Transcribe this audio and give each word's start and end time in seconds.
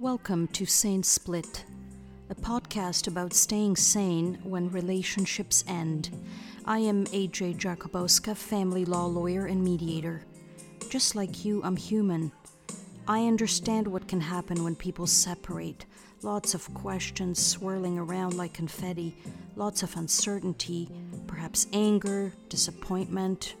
Welcome 0.00 0.48
to 0.48 0.66
Sane 0.66 1.04
Split, 1.04 1.64
a 2.28 2.34
podcast 2.34 3.06
about 3.06 3.32
staying 3.32 3.76
sane 3.76 4.40
when 4.42 4.68
relationships 4.72 5.62
end. 5.68 6.10
I 6.64 6.80
am 6.80 7.06
AJ 7.06 7.58
Jakubowska, 7.58 8.36
family 8.36 8.84
law 8.84 9.06
lawyer 9.06 9.46
and 9.46 9.62
mediator. 9.62 10.24
Just 10.90 11.14
like 11.14 11.44
you, 11.44 11.62
I'm 11.62 11.76
human. 11.76 12.32
I 13.06 13.28
understand 13.28 13.86
what 13.86 14.08
can 14.08 14.20
happen 14.20 14.64
when 14.64 14.74
people 14.74 15.06
separate. 15.06 15.86
Lots 16.22 16.54
of 16.54 16.74
questions 16.74 17.38
swirling 17.38 17.96
around 17.96 18.34
like 18.36 18.52
confetti, 18.52 19.16
lots 19.54 19.84
of 19.84 19.96
uncertainty, 19.96 20.90
perhaps 21.28 21.68
anger, 21.72 22.32
disappointment, 22.48 23.54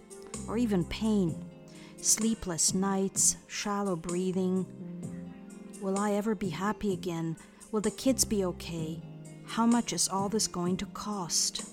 or 0.48 0.58
even 0.58 0.84
pain. 0.86 1.44
Sleepless 1.98 2.74
nights, 2.74 3.36
shallow 3.46 3.94
breathing. 3.94 4.66
Will 5.84 5.98
I 5.98 6.12
ever 6.12 6.34
be 6.34 6.48
happy 6.48 6.94
again? 6.94 7.36
Will 7.70 7.82
the 7.82 7.90
kids 7.90 8.24
be 8.24 8.42
okay? 8.46 9.02
How 9.44 9.66
much 9.66 9.92
is 9.92 10.08
all 10.08 10.30
this 10.30 10.46
going 10.46 10.78
to 10.78 10.86
cost? 10.86 11.68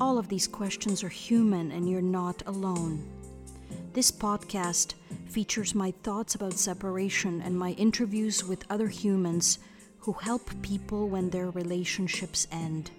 All 0.00 0.16
of 0.16 0.28
these 0.28 0.46
questions 0.46 1.02
are 1.02 1.08
human, 1.08 1.72
and 1.72 1.90
you're 1.90 2.00
not 2.00 2.44
alone. 2.46 3.04
This 3.94 4.12
podcast 4.12 4.94
features 5.28 5.74
my 5.74 5.92
thoughts 6.04 6.36
about 6.36 6.52
separation 6.52 7.42
and 7.42 7.58
my 7.58 7.72
interviews 7.72 8.44
with 8.44 8.64
other 8.70 8.86
humans 8.86 9.58
who 9.98 10.12
help 10.12 10.48
people 10.62 11.08
when 11.08 11.28
their 11.28 11.50
relationships 11.50 12.46
end. 12.52 12.92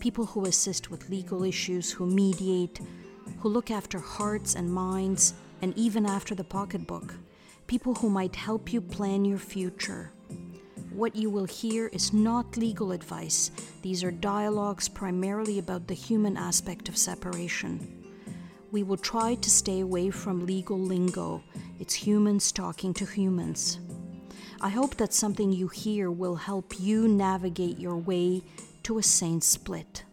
People 0.00 0.26
who 0.26 0.46
assist 0.46 0.90
with 0.90 1.08
legal 1.08 1.44
issues, 1.44 1.92
who 1.92 2.06
mediate, 2.06 2.80
who 3.38 3.48
look 3.48 3.70
after 3.70 4.00
hearts 4.00 4.56
and 4.56 4.74
minds, 4.74 5.34
and 5.62 5.78
even 5.78 6.06
after 6.06 6.34
the 6.34 6.42
pocketbook. 6.42 7.14
People 7.66 7.94
who 7.94 8.10
might 8.10 8.36
help 8.36 8.72
you 8.72 8.80
plan 8.80 9.24
your 9.24 9.38
future. 9.38 10.12
What 10.92 11.14
you 11.14 11.30
will 11.30 11.44
hear 11.44 11.86
is 11.88 12.12
not 12.12 12.56
legal 12.56 12.92
advice. 12.92 13.50
These 13.82 14.02
are 14.02 14.10
dialogues 14.10 14.88
primarily 14.88 15.58
about 15.58 15.86
the 15.86 15.94
human 15.94 16.36
aspect 16.36 16.88
of 16.88 16.96
separation. 16.96 18.04
We 18.72 18.82
will 18.82 18.96
try 18.96 19.36
to 19.36 19.50
stay 19.50 19.80
away 19.80 20.10
from 20.10 20.46
legal 20.46 20.78
lingo. 20.78 21.42
It's 21.78 21.94
humans 21.94 22.52
talking 22.52 22.92
to 22.94 23.06
humans. 23.06 23.78
I 24.60 24.68
hope 24.68 24.96
that 24.96 25.14
something 25.14 25.52
you 25.52 25.68
hear 25.68 26.10
will 26.10 26.36
help 26.36 26.78
you 26.78 27.08
navigate 27.08 27.78
your 27.78 27.96
way 27.96 28.42
to 28.82 28.98
a 28.98 29.02
sane 29.02 29.40
split. 29.40 30.04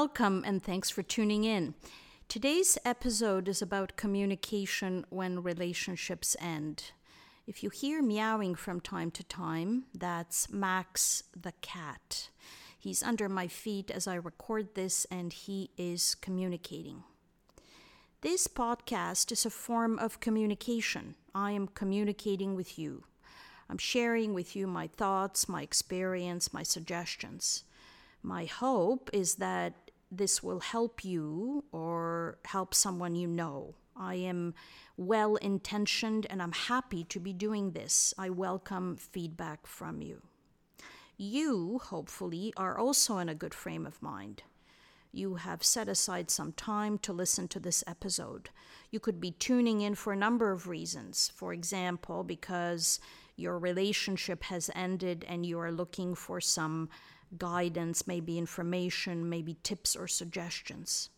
Welcome 0.00 0.44
and 0.46 0.62
thanks 0.62 0.90
for 0.90 1.02
tuning 1.02 1.44
in. 1.44 1.72
Today's 2.28 2.76
episode 2.84 3.48
is 3.48 3.62
about 3.62 3.96
communication 3.96 5.06
when 5.08 5.42
relationships 5.42 6.36
end. 6.38 6.92
If 7.46 7.62
you 7.62 7.70
hear 7.70 8.02
meowing 8.02 8.56
from 8.56 8.82
time 8.82 9.10
to 9.12 9.24
time, 9.24 9.84
that's 9.94 10.52
Max 10.52 11.22
the 11.34 11.54
cat. 11.62 12.28
He's 12.78 13.02
under 13.02 13.26
my 13.30 13.46
feet 13.46 13.90
as 13.90 14.06
I 14.06 14.16
record 14.16 14.74
this 14.74 15.06
and 15.10 15.32
he 15.32 15.70
is 15.78 16.14
communicating. 16.14 17.02
This 18.20 18.48
podcast 18.48 19.32
is 19.32 19.46
a 19.46 19.50
form 19.50 19.98
of 19.98 20.20
communication. 20.20 21.14
I 21.34 21.52
am 21.52 21.68
communicating 21.68 22.54
with 22.54 22.78
you. 22.78 23.04
I'm 23.70 23.78
sharing 23.78 24.34
with 24.34 24.54
you 24.54 24.66
my 24.66 24.88
thoughts, 24.88 25.48
my 25.48 25.62
experience, 25.62 26.52
my 26.52 26.64
suggestions. 26.64 27.64
My 28.22 28.44
hope 28.44 29.08
is 29.12 29.36
that 29.36 29.85
this 30.10 30.42
will 30.42 30.60
help 30.60 31.04
you 31.04 31.64
or 31.72 32.38
help 32.44 32.74
someone 32.74 33.14
you 33.14 33.26
know. 33.26 33.74
I 33.96 34.16
am 34.16 34.54
well 34.96 35.36
intentioned 35.36 36.26
and 36.28 36.42
I'm 36.42 36.52
happy 36.52 37.04
to 37.04 37.20
be 37.20 37.32
doing 37.32 37.72
this. 37.72 38.14
I 38.18 38.30
welcome 38.30 38.96
feedback 38.96 39.66
from 39.66 40.02
you. 40.02 40.22
You, 41.16 41.80
hopefully, 41.82 42.52
are 42.56 42.78
also 42.78 43.18
in 43.18 43.28
a 43.28 43.34
good 43.34 43.54
frame 43.54 43.86
of 43.86 44.02
mind. 44.02 44.42
You 45.12 45.36
have 45.36 45.64
set 45.64 45.88
aside 45.88 46.30
some 46.30 46.52
time 46.52 46.98
to 46.98 47.12
listen 47.12 47.48
to 47.48 47.60
this 47.60 47.82
episode. 47.86 48.50
You 48.90 49.00
could 49.00 49.18
be 49.18 49.30
tuning 49.30 49.80
in 49.80 49.94
for 49.94 50.12
a 50.12 50.16
number 50.16 50.52
of 50.52 50.68
reasons. 50.68 51.32
For 51.34 51.54
example, 51.54 52.22
because 52.22 53.00
your 53.34 53.58
relationship 53.58 54.42
has 54.44 54.70
ended 54.74 55.24
and 55.26 55.46
you 55.46 55.58
are 55.58 55.72
looking 55.72 56.14
for 56.14 56.38
some 56.40 56.90
guidance, 57.38 58.06
maybe 58.06 58.38
information, 58.38 59.28
maybe 59.28 59.56
tips 59.62 59.96
or 59.96 60.06
suggestions. 60.06 61.10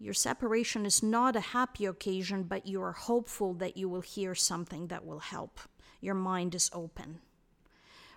Your 0.00 0.14
separation 0.14 0.86
is 0.86 1.02
not 1.02 1.34
a 1.34 1.40
happy 1.40 1.84
occasion, 1.84 2.44
but 2.44 2.66
you 2.66 2.82
are 2.82 2.92
hopeful 2.92 3.52
that 3.54 3.76
you 3.76 3.88
will 3.88 4.00
hear 4.00 4.34
something 4.34 4.86
that 4.86 5.04
will 5.04 5.18
help. 5.18 5.58
Your 6.00 6.14
mind 6.14 6.54
is 6.54 6.70
open. 6.72 7.18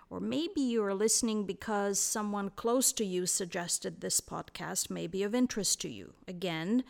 Or 0.08 0.20
maybe 0.20 0.60
you 0.60 0.84
are 0.84 0.94
listening 0.94 1.44
because 1.44 1.98
someone 1.98 2.50
close 2.50 2.92
to 2.92 3.04
you 3.04 3.26
suggested 3.26 4.00
this 4.00 4.20
podcast 4.20 4.90
may 4.90 5.06
be 5.06 5.22
of 5.22 5.34
interest 5.34 5.80
to 5.80 5.88
you. 5.88 6.12
Again, 6.28 6.84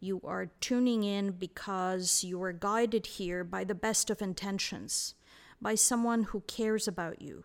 you 0.00 0.20
are 0.24 0.46
tuning 0.60 1.02
in 1.02 1.32
because 1.32 2.22
you 2.22 2.40
are 2.42 2.52
guided 2.52 3.04
here 3.04 3.42
by 3.42 3.64
the 3.64 3.74
best 3.74 4.10
of 4.10 4.22
intentions, 4.22 5.14
by 5.60 5.74
someone 5.74 6.22
who 6.22 6.40
cares 6.42 6.86
about 6.86 7.20
you. 7.20 7.42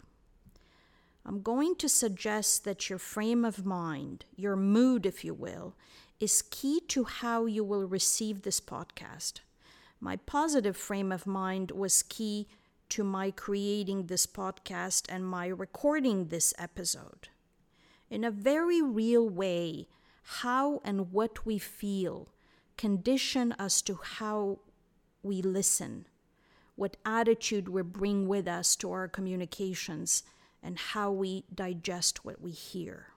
I'm 1.25 1.41
going 1.41 1.75
to 1.75 1.87
suggest 1.87 2.65
that 2.65 2.89
your 2.89 2.99
frame 2.99 3.45
of 3.45 3.65
mind, 3.65 4.25
your 4.35 4.55
mood, 4.55 5.05
if 5.05 5.23
you 5.23 5.33
will, 5.33 5.75
is 6.19 6.41
key 6.41 6.81
to 6.89 7.05
how 7.05 7.45
you 7.45 7.63
will 7.63 7.85
receive 7.85 8.41
this 8.41 8.59
podcast. 8.59 9.39
My 9.99 10.17
positive 10.17 10.75
frame 10.75 11.11
of 11.11 11.25
mind 11.25 11.71
was 11.71 12.03
key 12.03 12.47
to 12.89 13.03
my 13.03 13.31
creating 13.31 14.07
this 14.07 14.27
podcast 14.27 15.05
and 15.09 15.25
my 15.25 15.47
recording 15.47 16.27
this 16.27 16.53
episode. 16.57 17.29
In 18.09 18.23
a 18.23 18.31
very 18.31 18.81
real 18.81 19.27
way, 19.27 19.87
how 20.23 20.81
and 20.83 21.11
what 21.11 21.45
we 21.45 21.57
feel 21.57 22.29
condition 22.75 23.53
us 23.53 23.81
to 23.83 23.99
how 24.01 24.59
we 25.21 25.41
listen, 25.41 26.05
what 26.75 26.97
attitude 27.05 27.69
we 27.69 27.81
bring 27.81 28.27
with 28.27 28.47
us 28.47 28.75
to 28.75 28.91
our 28.91 29.07
communications, 29.07 30.23
and 30.63 30.79
how 30.79 31.11
we 31.11 31.43
digest 31.53 32.23
what 32.23 32.41
we 32.41 32.51
hear. 32.51 33.07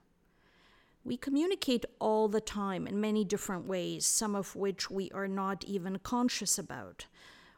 We 1.03 1.15
communicate 1.15 1.85
all 1.99 2.27
the 2.27 2.41
time 2.41 2.85
in 2.85 2.99
many 2.99 3.23
different 3.23 3.65
ways, 3.65 4.05
some 4.05 4.35
of 4.35 4.57
which 4.57 4.91
we 4.91 5.09
are 5.11 5.27
not 5.27 5.63
even 5.63 5.99
conscious 5.99 6.59
about. 6.59 7.05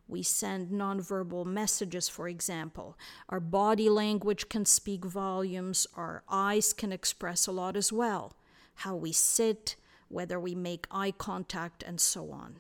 We 0.07 0.21
send 0.21 0.69
nonverbal 0.69 1.45
messages, 1.45 2.07
for 2.07 2.27
example. 2.27 2.95
Our 3.27 3.39
body 3.39 3.89
language 3.89 4.49
can 4.49 4.65
speak 4.65 5.03
volumes, 5.03 5.87
our 5.95 6.23
eyes 6.29 6.73
can 6.73 6.91
express 6.91 7.47
a 7.47 7.51
lot 7.51 7.75
as 7.75 7.91
well. 7.91 8.35
How 8.75 8.95
we 8.95 9.11
sit, 9.11 9.75
whether 10.09 10.39
we 10.39 10.53
make 10.53 10.87
eye 10.91 11.11
contact, 11.11 11.83
and 11.83 11.99
so 11.99 12.31
on. 12.31 12.59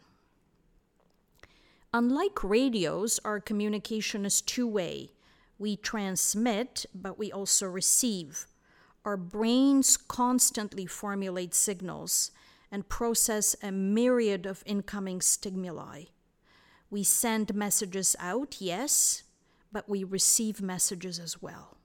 Unlike 1.93 2.43
radios, 2.43 3.19
our 3.25 3.39
communication 3.39 4.25
is 4.25 4.41
two 4.41 4.67
way. 4.67 5.11
We 5.59 5.75
transmit, 5.75 6.85
but 6.95 7.19
we 7.19 7.31
also 7.31 7.67
receive 7.67 8.47
our 9.05 9.17
brains 9.17 9.97
constantly 9.97 10.85
formulate 10.85 11.53
signals 11.53 12.31
and 12.71 12.89
process 12.89 13.55
a 13.63 13.71
myriad 13.71 14.45
of 14.45 14.63
incoming 14.65 15.21
stimuli. 15.21 16.03
We 16.89 17.03
send 17.03 17.55
messages 17.55 18.15
out, 18.19 18.57
yes, 18.59 19.23
but 19.71 19.87
we 19.87 20.03
receive 20.03 20.61
messages 20.61 21.19
as 21.19 21.41
well. 21.41 21.77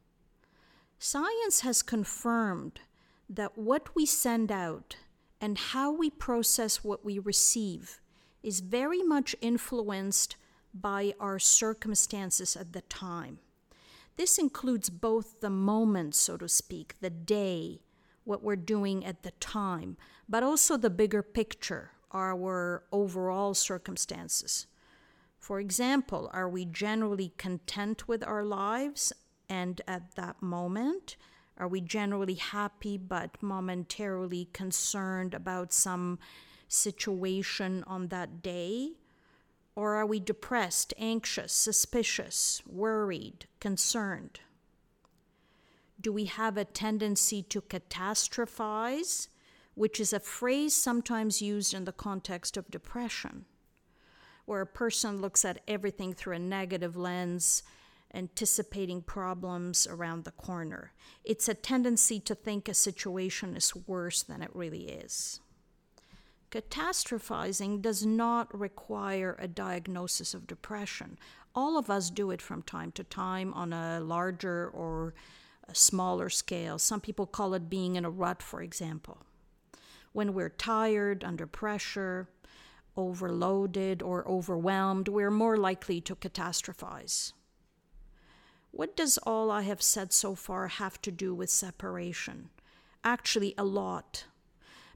Science 0.99 1.61
has 1.61 1.83
confirmed 1.83 2.81
that 3.29 3.59
what 3.59 3.95
we 3.95 4.07
send 4.07 4.51
out 4.51 4.97
and 5.41 5.59
how 5.59 5.93
we 5.93 6.11
process 6.11 6.83
what 6.83 7.05
we 7.05 7.19
receive 7.19 8.01
is 8.43 8.61
very 8.61 9.03
much 9.03 9.37
influenced 9.41 10.37
by 10.73 11.15
our 11.21 11.39
circumstances 11.39 12.57
at 12.57 12.73
the 12.73 12.83
time. 12.83 13.39
This 14.17 14.39
includes 14.39 14.91
both 14.91 15.41
the 15.41 15.51
moment, 15.51 16.15
so 16.15 16.37
to 16.37 16.49
speak, 16.49 16.95
the 17.01 17.11
day, 17.11 17.81
what 18.25 18.43
we're 18.43 18.57
doing 18.57 19.05
at 19.05 19.23
the 19.23 19.33
time, 19.33 19.97
but 20.29 20.43
also 20.43 20.77
the 20.77 20.91
bigger 20.91 21.23
picture, 21.23 21.91
our 22.13 22.85
overall 22.93 23.55
circumstances. 23.55 24.67
For 25.39 25.61
example, 25.61 26.31
are 26.33 26.49
we 26.49 26.65
generally 26.65 27.35
content 27.37 28.09
with 28.09 28.23
our 28.25 28.45
lives 28.45 29.13
and 29.49 29.81
at 29.87 30.15
that 30.15 30.41
moment? 30.41 31.17
Are 31.59 31.69
we 31.69 31.81
generally 31.81 32.35
happy 32.35 32.97
but 32.97 33.43
momentarily 33.43 34.49
concerned 34.53 35.35
about 35.35 35.73
some 35.73 36.19
situation 36.69 37.85
on 37.87 38.09
that 38.09 38.43
day? 38.43 38.93
Or 39.77 39.95
are 39.97 40.07
we 40.07 40.21
depressed, 40.21 40.95
anxious, 40.99 41.53
suspicious, 41.53 42.63
worried, 42.67 43.47
concerned? 43.61 44.41
Do 46.01 46.13
we 46.13 46.27
have 46.27 46.57
a 46.57 46.65
tendency 46.65 47.43
to 47.45 47.61
catastrophize 47.61 49.29
which 49.75 49.99
is 49.99 50.13
a 50.13 50.21
phrase 50.21 50.75
sometimes 50.75 51.43
used 51.43 51.75
in 51.75 51.85
the 51.85 51.93
context 51.93 52.57
of 52.57 52.71
depression, 52.71 53.45
where 54.47 54.61
a 54.61 54.67
person 54.67 55.21
looks 55.21 55.45
at 55.45 55.61
everything 55.67 56.13
through 56.13 56.37
a 56.37 56.39
negative 56.39 56.97
lens, 56.97 57.63
anticipating 58.13 59.03
problems 59.03 59.87
around 59.89 60.25
the 60.25 60.31
corner. 60.33 60.93
It's 61.25 61.49
a 61.49 61.55
tendency 61.55 62.21
to 62.21 62.35
think 62.35 62.69
a 62.69 62.75
situation 62.75 63.57
is 63.57 63.75
worse 63.75 64.23
than 64.23 64.43
it 64.43 64.55
really 64.55 64.89
is. 64.89 65.41
Catastrophizing 66.55 67.83
does 67.83 68.07
not 68.07 68.57
require 68.57 69.37
a 69.41 69.49
diagnosis 69.49 70.35
of 70.35 70.47
depression. 70.47 71.19
All 71.53 71.77
of 71.77 71.91
us 71.91 72.11
do 72.11 72.31
it 72.31 72.41
from 72.41 72.63
time 72.63 72.93
to 72.93 73.03
time 73.03 73.53
on 73.55 73.73
a 73.73 73.99
larger 73.99 74.69
or 74.69 75.15
a 75.69 75.75
smaller 75.75 76.29
scale. 76.29 76.79
Some 76.79 77.01
people 77.01 77.27
call 77.27 77.55
it 77.55 77.69
being 77.69 77.97
in 77.97 78.05
a 78.05 78.11
rut, 78.11 78.41
for 78.41 78.63
example. 78.63 79.27
When 80.13 80.33
we're 80.33 80.49
tired, 80.49 81.25
under 81.25 81.49
pressure, 81.49 82.29
overloaded, 82.97 84.01
or 84.01 84.25
overwhelmed, 84.29 85.09
we're 85.09 85.33
more 85.33 85.57
likely 85.57 86.01
to 86.03 86.15
catastrophize. 86.15 87.33
What 88.71 88.97
does 88.97 89.19
all 89.19 89.51
I 89.51 89.63
have 89.63 89.83
said 89.83 90.13
so 90.13 90.37
far 90.37 90.69
have 90.69 91.03
to 91.03 91.11
do 91.11 91.35
with 91.35 91.51
separation? 91.51 92.51
Actually, 93.03 93.55
a 93.59 93.65
lot 93.65 94.27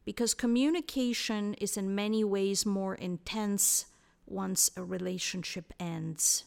because 0.08 0.32
communication 0.32 1.52
is 1.60 1.76
in 1.76 1.94
many 1.94 2.24
ways 2.24 2.64
more 2.64 2.94
intense 2.94 3.84
once 4.24 4.70
a 4.74 4.82
relationship 4.82 5.74
ends. 5.78 6.44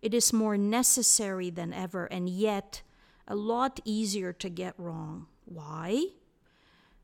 It 0.00 0.12
is 0.12 0.32
more 0.32 0.58
necessary 0.58 1.48
than 1.48 1.72
ever, 1.72 2.06
and 2.06 2.28
yet 2.28 2.82
a 3.28 3.36
lot 3.36 3.78
easier 3.84 4.32
to 4.32 4.48
get 4.48 4.74
wrong. 4.76 5.26
Why? 5.44 6.06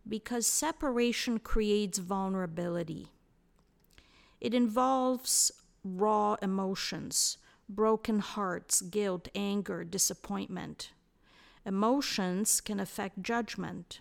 Because 0.09 0.49
separation 0.49 1.39
creates 1.39 1.99
vulnerability. 1.99 3.13
It 4.41 4.55
involves 4.55 5.53
raw 5.85 6.35
emotions, 6.43 7.39
broken 7.69 8.19
hearts, 8.19 8.83
guilt, 8.83 9.29
anger, 9.33 9.85
disappointment. 9.85 10.91
Emotions 11.65 12.61
can 12.61 12.81
affect 12.81 13.23
judgment 13.23 14.01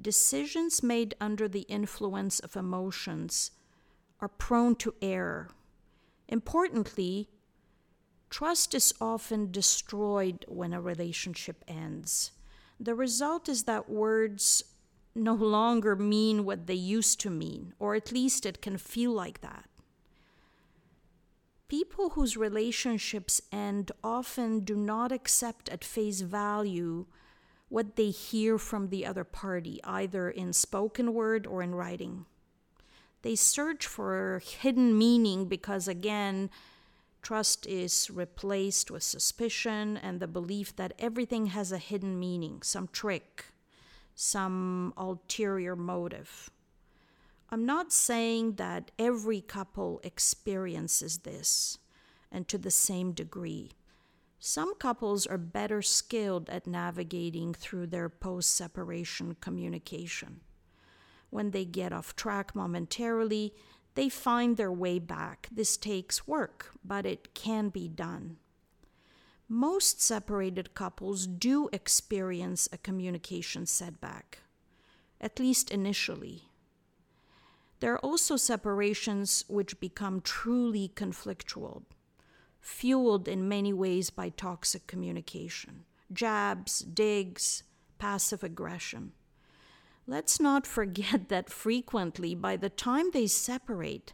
decisions 0.00 0.82
made 0.82 1.14
under 1.20 1.48
the 1.48 1.62
influence 1.62 2.40
of 2.40 2.56
emotions 2.56 3.52
are 4.20 4.28
prone 4.28 4.74
to 4.76 4.94
error. 5.00 5.50
Importantly, 6.28 7.28
trust 8.30 8.74
is 8.74 8.92
often 9.00 9.50
destroyed 9.50 10.44
when 10.48 10.72
a 10.72 10.80
relationship 10.80 11.64
ends. 11.68 12.32
The 12.78 12.94
result 12.94 13.48
is 13.48 13.64
that 13.64 13.88
words 13.88 14.62
no 15.14 15.34
longer 15.34 15.96
mean 15.96 16.44
what 16.44 16.66
they 16.66 16.74
used 16.74 17.20
to 17.20 17.30
mean, 17.30 17.72
or 17.78 17.94
at 17.94 18.12
least 18.12 18.44
it 18.44 18.60
can 18.60 18.76
feel 18.76 19.12
like 19.12 19.40
that. 19.40 19.68
People 21.68 22.10
whose 22.10 22.36
relationships 22.36 23.40
end 23.50 23.90
often 24.04 24.60
do 24.60 24.76
not 24.76 25.10
accept 25.10 25.68
at 25.68 25.82
face 25.82 26.20
value 26.20 27.06
what 27.68 27.96
they 27.96 28.10
hear 28.10 28.58
from 28.58 28.88
the 28.88 29.04
other 29.04 29.24
party, 29.24 29.80
either 29.84 30.30
in 30.30 30.52
spoken 30.52 31.12
word 31.12 31.46
or 31.46 31.62
in 31.62 31.74
writing. 31.74 32.26
They 33.22 33.34
search 33.34 33.86
for 33.86 34.40
hidden 34.44 34.96
meaning 34.96 35.46
because, 35.46 35.88
again, 35.88 36.50
trust 37.22 37.66
is 37.66 38.08
replaced 38.08 38.90
with 38.90 39.02
suspicion 39.02 39.96
and 39.96 40.20
the 40.20 40.28
belief 40.28 40.76
that 40.76 40.92
everything 40.98 41.46
has 41.46 41.72
a 41.72 41.78
hidden 41.78 42.20
meaning, 42.20 42.62
some 42.62 42.88
trick, 42.88 43.46
some 44.14 44.94
ulterior 44.96 45.74
motive. 45.74 46.50
I'm 47.50 47.66
not 47.66 47.92
saying 47.92 48.54
that 48.54 48.90
every 48.98 49.40
couple 49.40 50.00
experiences 50.04 51.18
this 51.18 51.78
and 52.30 52.46
to 52.48 52.58
the 52.58 52.70
same 52.70 53.12
degree. 53.12 53.72
Some 54.48 54.76
couples 54.76 55.26
are 55.26 55.38
better 55.38 55.82
skilled 55.82 56.48
at 56.50 56.68
navigating 56.68 57.52
through 57.52 57.88
their 57.88 58.08
post 58.08 58.54
separation 58.54 59.34
communication. 59.40 60.40
When 61.30 61.50
they 61.50 61.64
get 61.64 61.92
off 61.92 62.14
track 62.14 62.54
momentarily, 62.54 63.54
they 63.96 64.08
find 64.08 64.56
their 64.56 64.70
way 64.70 65.00
back. 65.00 65.48
This 65.50 65.76
takes 65.76 66.28
work, 66.28 66.70
but 66.84 67.04
it 67.04 67.34
can 67.34 67.70
be 67.70 67.88
done. 67.88 68.36
Most 69.48 70.00
separated 70.00 70.74
couples 70.74 71.26
do 71.26 71.68
experience 71.72 72.68
a 72.72 72.78
communication 72.78 73.66
setback, 73.66 74.42
at 75.20 75.40
least 75.40 75.72
initially. 75.72 76.44
There 77.80 77.94
are 77.94 78.06
also 78.06 78.36
separations 78.36 79.44
which 79.48 79.80
become 79.80 80.20
truly 80.20 80.88
conflictual 80.94 81.82
fueled 82.66 83.28
in 83.28 83.48
many 83.48 83.72
ways 83.72 84.10
by 84.10 84.28
toxic 84.28 84.86
communication 84.88 85.84
jabs, 86.12 86.80
digs, 86.80 87.62
passive 87.98 88.44
aggression. 88.44 89.12
Let's 90.06 90.40
not 90.40 90.66
forget 90.66 91.28
that 91.28 91.50
frequently, 91.50 92.34
by 92.34 92.56
the 92.56 92.68
time 92.68 93.10
they 93.12 93.26
separate, 93.28 94.12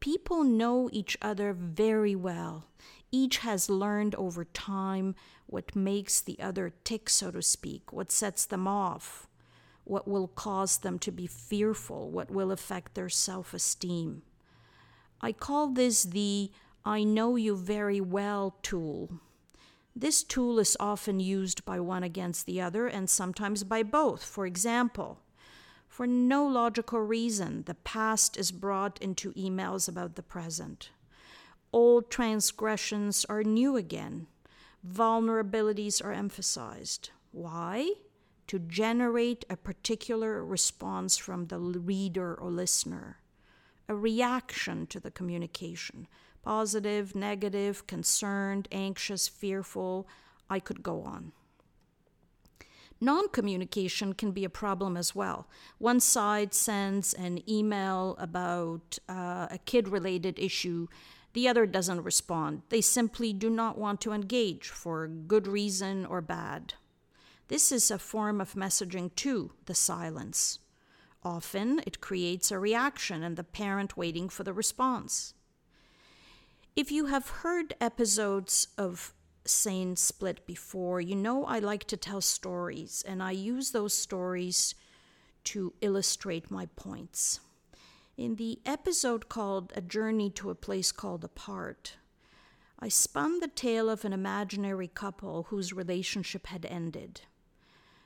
people 0.00 0.44
know 0.44 0.88
each 0.92 1.16
other 1.22 1.52
very 1.52 2.14
well. 2.14 2.66
Each 3.10 3.38
has 3.38 3.70
learned 3.70 4.14
over 4.16 4.44
time 4.44 5.14
what 5.46 5.74
makes 5.74 6.20
the 6.20 6.38
other 6.40 6.72
tick, 6.84 7.08
so 7.08 7.30
to 7.30 7.42
speak, 7.42 7.92
what 7.92 8.12
sets 8.12 8.44
them 8.44 8.68
off, 8.68 9.28
what 9.84 10.06
will 10.06 10.28
cause 10.28 10.78
them 10.78 10.98
to 11.00 11.10
be 11.10 11.26
fearful, 11.26 12.10
what 12.10 12.30
will 12.30 12.52
affect 12.52 12.94
their 12.94 13.08
self 13.08 13.54
esteem. 13.54 14.22
I 15.20 15.32
call 15.32 15.68
this 15.68 16.04
the 16.04 16.52
I 16.88 17.04
know 17.04 17.36
you 17.36 17.54
very 17.54 18.00
well 18.00 18.56
tool. 18.62 19.20
This 19.94 20.22
tool 20.22 20.58
is 20.58 20.74
often 20.80 21.20
used 21.20 21.66
by 21.66 21.78
one 21.80 22.02
against 22.02 22.46
the 22.46 22.62
other 22.62 22.86
and 22.86 23.10
sometimes 23.10 23.62
by 23.62 23.82
both. 23.82 24.24
For 24.24 24.46
example, 24.46 25.20
for 25.86 26.06
no 26.06 26.46
logical 26.46 27.00
reason, 27.00 27.64
the 27.66 27.74
past 27.74 28.38
is 28.38 28.50
brought 28.50 29.02
into 29.02 29.34
emails 29.34 29.86
about 29.86 30.14
the 30.14 30.22
present. 30.22 30.88
Old 31.74 32.10
transgressions 32.10 33.26
are 33.26 33.44
new 33.44 33.76
again. 33.76 34.26
Vulnerabilities 34.82 36.02
are 36.02 36.14
emphasized. 36.14 37.10
Why? 37.32 37.90
To 38.46 38.58
generate 38.58 39.44
a 39.50 39.58
particular 39.58 40.42
response 40.42 41.18
from 41.18 41.48
the 41.48 41.58
reader 41.58 42.34
or 42.34 42.50
listener, 42.50 43.18
a 43.90 43.94
reaction 43.94 44.86
to 44.86 44.98
the 44.98 45.10
communication 45.10 46.06
positive, 46.48 47.14
negative, 47.14 47.86
concerned, 47.86 48.66
anxious, 48.72 49.28
fearful. 49.28 50.08
I 50.48 50.60
could 50.60 50.82
go 50.82 51.02
on. 51.02 51.32
Non 53.02 53.28
communication 53.28 54.14
can 54.14 54.30
be 54.32 54.46
a 54.46 54.58
problem 54.64 54.96
as 54.96 55.14
well. 55.14 55.46
One 55.76 56.00
side 56.00 56.54
sends 56.54 57.12
an 57.12 57.42
email 57.46 58.16
about 58.18 58.98
uh, 59.10 59.48
a 59.50 59.58
kid 59.66 59.88
related 59.88 60.38
issue, 60.38 60.86
the 61.34 61.46
other 61.46 61.66
doesn't 61.66 62.02
respond. 62.02 62.62
They 62.70 62.80
simply 62.80 63.34
do 63.34 63.50
not 63.50 63.76
want 63.76 64.00
to 64.00 64.12
engage 64.12 64.70
for 64.70 65.06
good 65.06 65.46
reason 65.46 66.06
or 66.06 66.22
bad. 66.22 66.72
This 67.48 67.70
is 67.70 67.90
a 67.90 67.98
form 67.98 68.40
of 68.40 68.54
messaging 68.54 69.14
too, 69.14 69.52
the 69.66 69.74
silence. 69.74 70.60
Often 71.22 71.82
it 71.86 72.00
creates 72.00 72.50
a 72.50 72.58
reaction 72.58 73.22
and 73.22 73.36
the 73.36 73.44
parent 73.44 73.98
waiting 73.98 74.30
for 74.30 74.44
the 74.44 74.54
response. 74.54 75.34
If 76.78 76.92
you 76.92 77.06
have 77.06 77.28
heard 77.28 77.74
episodes 77.80 78.68
of 78.78 79.12
Sane 79.44 79.96
Split 79.96 80.46
before, 80.46 81.00
you 81.00 81.16
know 81.16 81.44
I 81.44 81.58
like 81.58 81.82
to 81.88 81.96
tell 81.96 82.20
stories, 82.20 83.02
and 83.04 83.20
I 83.20 83.32
use 83.32 83.72
those 83.72 83.92
stories 83.92 84.76
to 85.42 85.72
illustrate 85.80 86.52
my 86.52 86.66
points. 86.76 87.40
In 88.16 88.36
the 88.36 88.60
episode 88.64 89.28
called 89.28 89.72
A 89.74 89.80
Journey 89.80 90.30
to 90.30 90.50
a 90.50 90.54
Place 90.54 90.92
Called 90.92 91.24
Apart, 91.24 91.96
I 92.78 92.90
spun 92.90 93.40
the 93.40 93.48
tale 93.48 93.90
of 93.90 94.04
an 94.04 94.12
imaginary 94.12 94.86
couple 94.86 95.46
whose 95.48 95.72
relationship 95.72 96.46
had 96.46 96.64
ended 96.64 97.22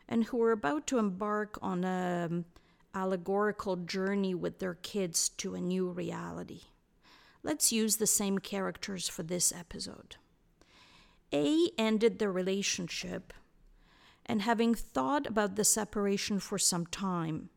and 0.09 0.25
who 0.25 0.39
were 0.39 0.51
about 0.53 0.87
to 0.87 0.99
embark 0.99 1.59
on 1.61 1.85
an 1.85 2.47
allegorical 2.95 3.77
journey 3.77 4.35
with 4.35 4.61
their 4.61 4.77
kids 4.77 5.29
to 5.29 5.55
a 5.55 5.61
new 5.61 5.91
reality. 5.91 6.63
Let's 7.45 7.73
use 7.73 7.97
the 7.97 8.07
same 8.07 8.39
characters 8.39 9.09
for 9.09 9.25
this 9.25 9.53
episode. 9.53 10.17
A 11.33 11.71
ended 11.77 12.19
the 12.19 12.31
relationship, 12.31 13.33
and 14.25 14.43
having 14.43 14.75
thought 14.75 15.27
about 15.27 15.57
the 15.57 15.65
separation 15.65 16.39
for 16.39 16.57
some 16.57 16.87
time, 16.87 17.51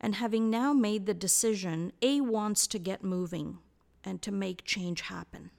and 0.00 0.16
having 0.16 0.48
now 0.48 0.72
made 0.72 1.06
the 1.06 1.14
decision, 1.14 1.92
A 2.02 2.20
wants 2.20 2.68
to 2.68 2.78
get 2.78 3.02
moving 3.02 3.58
and 4.04 4.22
to 4.22 4.30
make 4.30 4.64
change 4.64 5.00
happen. 5.02 5.50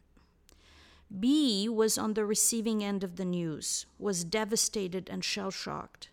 B 1.19 1.67
was 1.67 1.97
on 1.97 2.13
the 2.13 2.25
receiving 2.25 2.83
end 2.83 3.03
of 3.03 3.17
the 3.17 3.25
news, 3.25 3.85
was 3.99 4.23
devastated 4.23 5.09
and 5.09 5.25
shell 5.25 5.51
shocked, 5.51 6.09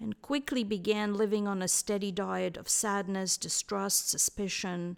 and 0.00 0.20
quickly 0.22 0.62
began 0.62 1.14
living 1.14 1.48
on 1.48 1.60
a 1.60 1.68
steady 1.68 2.12
diet 2.12 2.56
of 2.56 2.68
sadness, 2.68 3.36
distrust, 3.36 4.10
suspicion, 4.10 4.96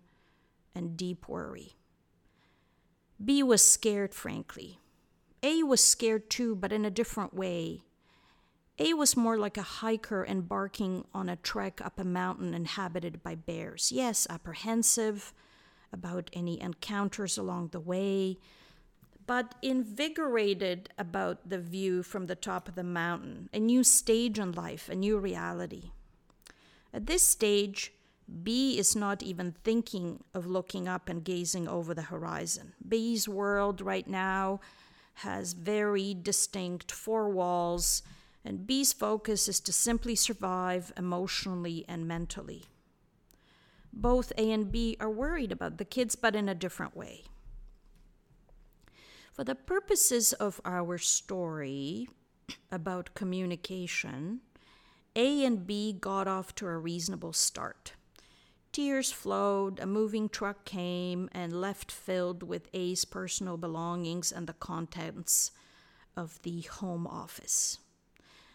and 0.74 0.96
deep 0.96 1.28
worry. 1.28 1.74
B 3.22 3.42
was 3.42 3.66
scared, 3.66 4.14
frankly. 4.14 4.78
A 5.42 5.62
was 5.62 5.82
scared 5.82 6.30
too, 6.30 6.54
but 6.54 6.72
in 6.72 6.84
a 6.84 6.90
different 6.90 7.34
way. 7.34 7.82
A 8.78 8.94
was 8.94 9.16
more 9.16 9.36
like 9.36 9.58
a 9.58 9.62
hiker 9.62 10.24
embarking 10.24 11.04
on 11.12 11.28
a 11.28 11.36
trek 11.36 11.80
up 11.84 11.98
a 11.98 12.04
mountain 12.04 12.54
inhabited 12.54 13.22
by 13.22 13.34
bears. 13.34 13.92
Yes, 13.92 14.26
apprehensive 14.30 15.34
about 15.92 16.30
any 16.32 16.60
encounters 16.60 17.36
along 17.36 17.68
the 17.68 17.80
way, 17.80 18.38
but 19.26 19.54
invigorated 19.60 20.88
about 20.96 21.48
the 21.48 21.58
view 21.58 22.02
from 22.02 22.26
the 22.26 22.34
top 22.34 22.68
of 22.68 22.74
the 22.74 22.82
mountain, 22.82 23.50
a 23.52 23.58
new 23.58 23.84
stage 23.84 24.38
in 24.38 24.52
life, 24.52 24.88
a 24.88 24.94
new 24.94 25.18
reality. 25.18 25.90
At 26.92 27.06
this 27.06 27.22
stage, 27.22 27.92
B 28.42 28.78
is 28.78 28.94
not 28.94 29.22
even 29.22 29.52
thinking 29.64 30.22
of 30.34 30.46
looking 30.46 30.87
up 30.87 31.08
and 31.08 31.25
gazing 31.25 31.66
over 31.66 31.94
the 31.94 32.02
horizon. 32.02 32.75
B's 32.87 33.28
world 33.28 33.80
right 33.80 34.06
now 34.06 34.60
has 35.14 35.52
very 35.52 36.14
distinct 36.14 36.92
four 36.92 37.28
walls, 37.28 38.02
and 38.44 38.66
B's 38.66 38.92
focus 38.92 39.49
is 39.49 39.60
to 39.60 39.72
simply 39.72 40.14
survive 40.14 40.92
emotionally 40.96 41.84
and 41.88 42.06
mentally. 42.06 42.64
Both 43.92 44.32
A 44.38 44.52
and 44.52 44.70
B 44.70 44.96
are 45.00 45.10
worried 45.10 45.50
about 45.50 45.78
the 45.78 45.84
kids, 45.84 46.14
but 46.14 46.37
in 46.37 46.49
a 46.49 46.54
different 46.54 46.96
way. 46.96 47.25
For 49.32 49.44
the 49.44 49.54
purposes 49.56 50.32
of 50.32 50.60
our 50.64 50.96
story 50.99 52.08
about 52.70 53.14
communication, 53.14 54.40
A 55.16 55.44
and 55.44 55.66
B 55.66 55.92
got 55.92 56.28
off 56.28 56.54
to 56.56 56.66
a 56.66 56.78
reasonable 56.78 57.32
start. 57.32 57.94
Tears 58.72 59.10
flowed, 59.10 59.80
a 59.80 59.86
moving 59.86 60.28
truck 60.28 60.64
came 60.64 61.28
and 61.32 61.60
left 61.60 61.90
filled 61.90 62.44
with 62.44 62.68
A's 62.72 63.04
personal 63.04 63.56
belongings 63.56 64.30
and 64.30 64.46
the 64.46 64.52
contents 64.52 65.50
of 66.16 66.40
the 66.42 66.60
home 66.62 67.06
office. 67.06 67.78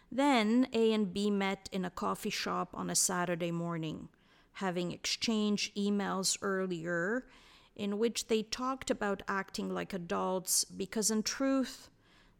Then 0.09 0.67
A 0.71 0.93
and 0.93 1.13
B 1.13 1.29
met 1.29 1.67
in 1.73 1.83
a 1.83 1.89
coffee 1.89 2.29
shop 2.29 2.69
on 2.73 2.89
a 2.89 2.95
Saturday 2.95 3.51
morning, 3.51 4.07
having 4.53 4.93
exchanged 4.93 5.75
emails 5.75 6.37
earlier 6.41 7.27
in 7.75 7.97
which 7.97 8.27
they 8.27 8.41
talked 8.41 8.89
about 8.89 9.21
acting 9.27 9.69
like 9.69 9.93
adults 9.93 10.63
because, 10.63 11.11
in 11.11 11.23
truth, 11.23 11.89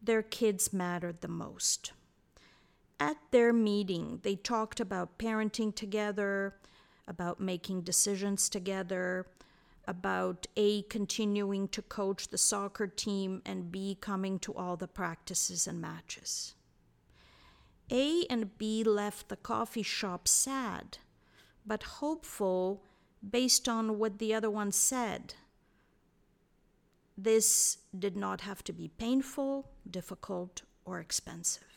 their 0.01 0.23
kids 0.23 0.71
mattered 0.71 1.19
the 1.19 1.27
most. 1.27 1.91
At 3.01 3.17
their 3.31 3.51
meeting, 3.51 4.21
they 4.23 4.37
talked 4.37 4.79
about 4.79 5.17
parenting 5.17 5.75
together 5.75 6.55
about 7.07 7.39
making 7.39 7.81
decisions 7.81 8.49
together, 8.49 9.27
about 9.87 10.47
A, 10.57 10.81
continuing 10.83 11.67
to 11.69 11.81
coach 11.81 12.27
the 12.27 12.37
soccer 12.37 12.87
team, 12.87 13.41
and 13.45 13.71
B, 13.71 13.97
coming 13.99 14.39
to 14.39 14.53
all 14.53 14.75
the 14.75 14.87
practices 14.87 15.67
and 15.67 15.79
matches. 15.79 16.55
A 17.91 18.25
and 18.29 18.57
B 18.57 18.83
left 18.83 19.29
the 19.29 19.35
coffee 19.35 19.83
shop 19.83 20.27
sad, 20.27 20.97
but 21.65 21.83
hopeful 21.83 22.83
based 23.27 23.69
on 23.69 23.99
what 23.99 24.17
the 24.17 24.33
other 24.33 24.49
one 24.49 24.71
said. 24.71 25.35
This 27.17 27.77
did 27.97 28.17
not 28.17 28.41
have 28.41 28.63
to 28.65 28.73
be 28.73 28.87
painful, 28.87 29.69
difficult, 29.89 30.63
or 30.83 30.99
expensive. 30.99 31.74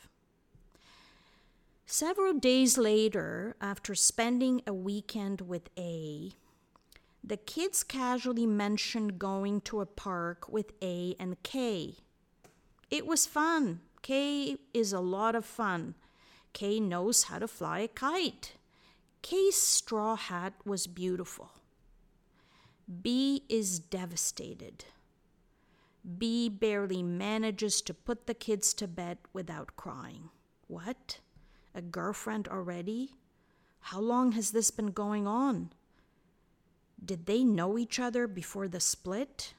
Several 1.91 2.35
days 2.35 2.77
later, 2.77 3.57
after 3.63 3.95
spending 3.95 4.61
a 4.67 4.75
weekend 4.75 5.41
with 5.41 5.71
A, 5.79 6.33
the 7.25 7.39
kids 7.39 7.83
casually 7.83 8.45
mentioned 8.45 9.19
going 9.19 9.63
to 9.63 9.81
a 9.81 9.87
park 9.87 10.51
with 10.51 10.73
A 10.83 11.17
and 11.19 11.43
K. 11.43 11.97
It 12.91 13.07
was 13.07 13.25
fun. 13.25 13.81
K 14.03 14.59
is 14.75 14.93
a 14.93 15.01
lot 15.01 15.35
of 15.35 15.47
fun. 15.47 15.95
K 16.53 16.79
knows 16.79 17.23
how 17.23 17.39
to 17.39 17.49
fly 17.49 17.79
a 17.79 17.89
kite. 17.89 18.53
K's 19.23 19.57
straw 19.57 20.15
hat 20.15 20.53
was 20.67 20.87
beautiful. 20.87 21.53
B 23.01 23.45
is 23.49 23.79
devastated. 23.79 24.85
B 26.19 26.51
barely 26.51 27.03
manages 27.03 27.81
to 27.81 27.95
put 27.95 28.27
the 28.27 28.35
kids 28.35 28.75
to 28.75 28.87
bed 28.87 29.17
without 29.33 29.75
crying. 29.77 30.29
What? 30.67 31.21
A 31.75 31.83
girlfriend 31.83 32.49
already? 32.49 33.15
How 33.81 34.01
long 34.01 34.33
has 34.33 34.51
this 34.51 34.71
been 34.71 34.91
going 34.91 35.27
on? 35.27 35.71
Did 37.05 37.27
they 37.27 37.45
know 37.45 37.79
each 37.79 37.99
other 37.99 38.27
before 38.27 38.69
the 38.69 38.81
split? 38.81 39.55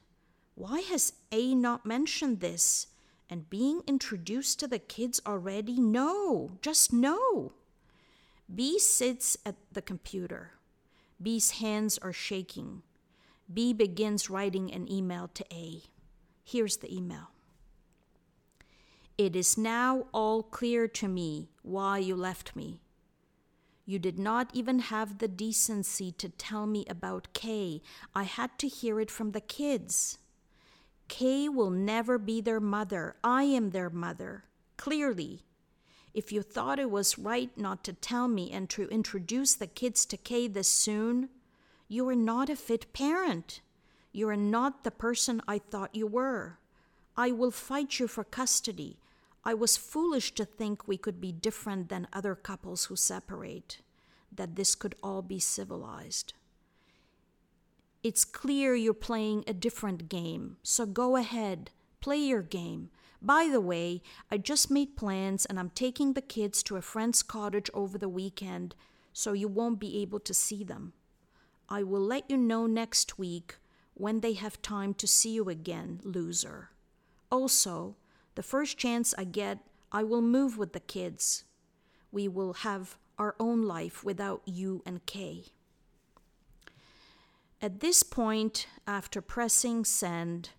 Why 0.56 0.82
has 0.82 1.13
A 1.32 1.56
not 1.56 1.86
mentioned 1.86 2.39
this? 2.39 2.88
And 3.30 3.50
being 3.50 3.82
introduced 3.88 4.60
to 4.60 4.68
the 4.68 4.80
kids 4.80 5.22
already? 5.25 5.80
No, 5.80 6.51
just 6.62 6.92
no. 6.92 7.54
B 8.54 8.80
sits 8.80 9.38
at 9.46 9.56
the 9.72 9.82
computer. 9.82 10.54
B's 11.22 11.51
hands 11.51 11.98
are 12.00 12.13
shaking. 12.13 12.82
B 13.51 13.74
begins 13.74 14.30
writing 14.30 14.72
an 14.72 14.92
email 14.92 15.30
to 15.34 15.46
A. 15.51 15.84
Here's 16.44 16.78
the 16.78 16.94
email. 16.94 17.30
It 19.20 19.36
is 19.36 19.58
now 19.58 20.06
all 20.14 20.42
clear 20.44 20.88
to 20.88 21.10
me 21.10 21.50
why 21.62 21.98
you 21.98 22.16
left 22.16 22.56
me. 22.56 22.80
You 23.86 24.00
did 24.00 24.18
not 24.18 24.50
even 24.54 24.80
have 24.80 25.18
the 25.18 25.28
decency 25.28 26.14
to 26.14 26.30
tell 26.30 26.66
me 26.66 26.86
about 26.90 27.34
Kay. 27.34 27.82
I 28.16 28.24
had 28.24 28.58
to 28.60 28.70
hear 28.70 28.98
it 29.02 29.12
from 29.12 29.32
the 29.32 29.42
kids. 29.42 30.20
Kay 31.10 31.50
will 31.50 31.70
never 31.70 32.18
be 32.18 32.40
their 32.40 32.62
mother. 32.62 33.18
I 33.22 33.44
am 33.44 33.72
their 33.72 33.90
mother. 33.90 34.46
Clearly. 34.78 35.44
If 36.14 36.32
you 36.32 36.42
thought 36.42 36.80
it 36.80 36.90
was 36.90 37.20
right 37.20 37.50
not 37.58 37.84
to 37.84 37.92
tell 37.92 38.30
me 38.30 38.50
and 38.52 38.70
to 38.70 38.88
introduce 38.88 39.54
the 39.54 39.68
kids 39.68 40.06
to 40.06 40.16
Kay 40.16 40.48
this 40.48 40.70
soon, 40.70 41.28
you 41.90 42.08
are 42.08 42.16
not 42.16 42.50
a 42.50 42.56
fit 42.56 42.94
parent. 42.94 43.60
You 44.14 44.30
are 44.30 44.38
not 44.38 44.86
the 44.86 44.92
person 44.92 45.42
I 45.46 45.60
thought 45.60 45.94
you 45.94 46.08
were. 46.08 46.58
I 47.18 47.32
will 47.34 47.52
fight 47.52 48.00
you 48.00 48.08
for 48.08 48.24
custody. 48.24 48.98
I 49.50 49.56
was 49.56 49.77
foolish 49.77 50.36
to 50.36 50.46
think 50.46 50.88
we 50.88 50.96
could 50.96 51.20
be 51.20 51.32
different 51.32 51.89
than 51.89 52.08
other 52.13 52.36
couples 52.36 52.86
who 52.86 52.96
separate, 52.96 53.79
that 54.32 54.56
this 54.56 54.75
could 54.75 54.94
all 55.01 55.24
be 55.24 55.39
civilized. 55.39 56.34
It's 58.03 58.25
clear 58.25 58.75
you're 58.75 58.94
playing 58.94 59.46
a 59.48 59.56
different 59.56 60.08
game, 60.08 60.58
so 60.62 60.86
go 60.86 61.15
ahead, 61.15 61.72
play 62.00 62.18
your 62.18 62.44
game. 62.44 62.91
By 63.24 63.50
the 63.51 63.60
way, 63.60 64.03
I 64.29 64.38
just 64.38 64.70
made 64.70 64.96
plans 64.96 65.48
and 65.48 65.60
I'm 65.60 65.72
taking 65.72 66.13
the 66.13 66.22
kids 66.22 66.62
to 66.63 66.75
a 66.75 66.84
friend's 66.84 67.24
cottage 67.24 67.72
over 67.74 67.98
the 67.98 68.08
weekend, 68.08 68.75
so 69.13 69.34
you 69.34 69.48
won't 69.48 69.79
be 69.79 70.00
able 70.03 70.20
to 70.20 70.34
see 70.36 70.63
them. 70.63 70.94
I 71.68 71.82
will 71.82 72.01
let 72.01 72.29
you 72.29 72.38
know 72.38 72.68
next 72.68 73.18
week 73.18 73.58
when 73.96 74.20
they 74.20 74.34
have 74.34 74.62
time 74.62 74.94
to 74.94 75.08
see 75.08 75.32
you 75.32 75.50
again, 75.50 76.01
loser. 76.03 76.70
Also, 77.32 77.96
the 78.39 78.43
first 78.43 78.77
chance 78.77 79.13
I 79.17 79.25
get, 79.25 79.58
I 79.91 80.03
will 80.03 80.22
move 80.22 80.58
with 80.58 80.72
the 80.72 80.79
kids. 80.79 81.43
We 82.10 82.29
will 82.29 82.53
have 82.53 82.98
our 83.17 83.36
own 83.38 83.63
life 83.63 84.01
without 84.01 84.43
you 84.46 84.81
and 84.86 85.05
Kay. 85.05 85.48
At 87.62 87.81
this 87.81 88.01
point, 88.01 88.65
after 88.88 89.22
pressing 89.22 89.84
send, 89.84 90.51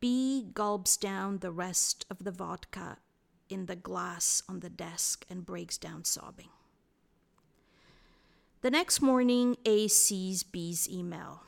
B 0.00 0.50
gulps 0.52 0.98
down 0.98 1.38
the 1.38 1.50
rest 1.50 2.04
of 2.10 2.24
the 2.24 2.30
vodka 2.30 2.98
in 3.48 3.64
the 3.64 3.76
glass 3.76 4.42
on 4.46 4.60
the 4.60 4.68
desk 4.68 5.24
and 5.30 5.46
breaks 5.46 5.78
down 5.78 6.04
sobbing. 6.04 6.50
The 8.60 8.70
next 8.70 9.00
morning, 9.00 9.56
A 9.64 9.88
sees 9.88 10.42
B's 10.42 10.90
email. 10.90 11.40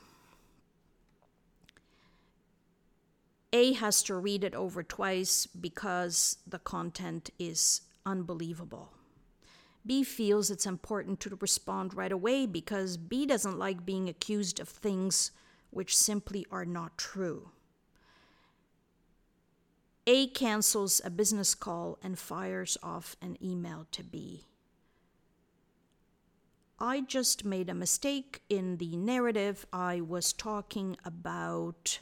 A 3.57 3.73
has 3.73 4.03
to 4.03 4.13
read 4.13 4.43
it 4.43 4.53
over 4.53 4.83
twice 4.83 5.47
because 5.47 6.37
the 6.45 6.59
content 6.59 7.31
is 7.39 7.81
unbelievable. 8.05 8.93
B 9.83 10.03
feels 10.03 10.51
it's 10.51 10.67
important 10.67 11.19
to 11.21 11.39
respond 11.41 11.95
right 11.95 12.11
away 12.11 12.45
because 12.45 12.97
B 12.97 13.25
doesn't 13.25 13.57
like 13.57 13.83
being 13.83 14.07
accused 14.07 14.59
of 14.59 14.69
things 14.69 15.31
which 15.71 15.97
simply 15.97 16.45
are 16.51 16.65
not 16.65 16.99
true. 16.99 17.49
A 20.05 20.27
cancels 20.27 21.01
a 21.03 21.09
business 21.09 21.55
call 21.55 21.97
and 22.03 22.19
fires 22.19 22.77
off 22.83 23.15
an 23.23 23.43
email 23.43 23.87
to 23.91 24.03
B. 24.03 24.45
I 26.77 27.01
just 27.01 27.43
made 27.43 27.69
a 27.69 27.73
mistake 27.73 28.43
in 28.49 28.77
the 28.77 28.95
narrative. 28.95 29.65
I 29.73 30.01
was 30.01 30.31
talking 30.31 30.95
about 31.03 32.01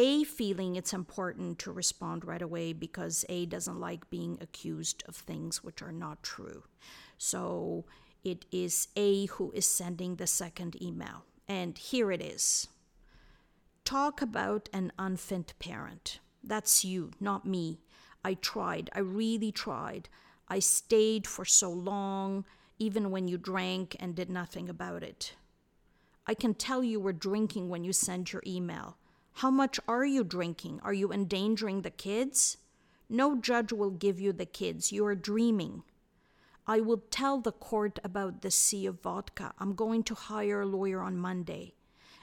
A 0.00 0.22
feeling 0.22 0.76
it's 0.76 0.92
important 0.92 1.58
to 1.58 1.72
respond 1.72 2.24
right 2.24 2.40
away 2.40 2.72
because 2.72 3.24
A 3.28 3.46
doesn't 3.46 3.80
like 3.80 4.08
being 4.10 4.38
accused 4.40 5.02
of 5.08 5.16
things 5.16 5.64
which 5.64 5.82
are 5.82 5.90
not 5.90 6.22
true. 6.22 6.62
So 7.18 7.84
it 8.22 8.46
is 8.52 8.86
A 8.94 9.26
who 9.26 9.50
is 9.50 9.66
sending 9.66 10.14
the 10.14 10.28
second 10.28 10.80
email. 10.80 11.24
And 11.48 11.76
here 11.76 12.12
it 12.12 12.22
is 12.22 12.68
Talk 13.84 14.22
about 14.22 14.68
an 14.72 14.92
unfit 15.00 15.54
parent. 15.58 16.20
That's 16.44 16.84
you, 16.84 17.10
not 17.18 17.44
me. 17.44 17.80
I 18.24 18.34
tried. 18.34 18.90
I 18.94 19.00
really 19.00 19.50
tried. 19.50 20.08
I 20.48 20.60
stayed 20.60 21.26
for 21.26 21.44
so 21.44 21.72
long, 21.72 22.44
even 22.78 23.10
when 23.10 23.26
you 23.26 23.36
drank 23.36 23.96
and 23.98 24.14
did 24.14 24.30
nothing 24.30 24.68
about 24.68 25.02
it. 25.02 25.34
I 26.24 26.34
can 26.34 26.54
tell 26.54 26.84
you 26.84 27.00
were 27.00 27.12
drinking 27.12 27.68
when 27.68 27.82
you 27.82 27.92
sent 27.92 28.32
your 28.32 28.44
email. 28.46 28.96
How 29.38 29.52
much 29.52 29.78
are 29.86 30.04
you 30.04 30.24
drinking? 30.24 30.80
Are 30.82 30.92
you 30.92 31.12
endangering 31.12 31.82
the 31.82 31.92
kids? 31.92 32.56
No 33.08 33.40
judge 33.40 33.72
will 33.72 33.92
give 33.92 34.18
you 34.18 34.32
the 34.32 34.44
kids. 34.44 34.90
You 34.90 35.06
are 35.06 35.14
dreaming. 35.14 35.84
I 36.66 36.80
will 36.80 37.04
tell 37.08 37.38
the 37.38 37.52
court 37.52 38.00
about 38.02 38.42
the 38.42 38.50
sea 38.50 38.84
of 38.84 39.00
vodka. 39.00 39.52
I'm 39.60 39.76
going 39.76 40.02
to 40.02 40.16
hire 40.16 40.62
a 40.62 40.66
lawyer 40.66 41.00
on 41.00 41.16
Monday. 41.16 41.74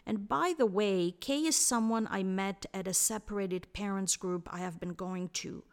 And 0.06 0.28
by 0.28 0.56
the 0.58 0.66
way, 0.66 1.16
Kay 1.22 1.46
is 1.46 1.56
someone 1.56 2.06
I 2.12 2.22
met 2.22 2.66
at 2.74 2.86
a 2.86 2.94
separated 2.94 3.72
parents 3.72 4.18
group 4.18 4.50
I 4.52 4.58
have 4.58 4.82
been 4.82 4.94
going 4.94 5.30
to. 5.36 5.64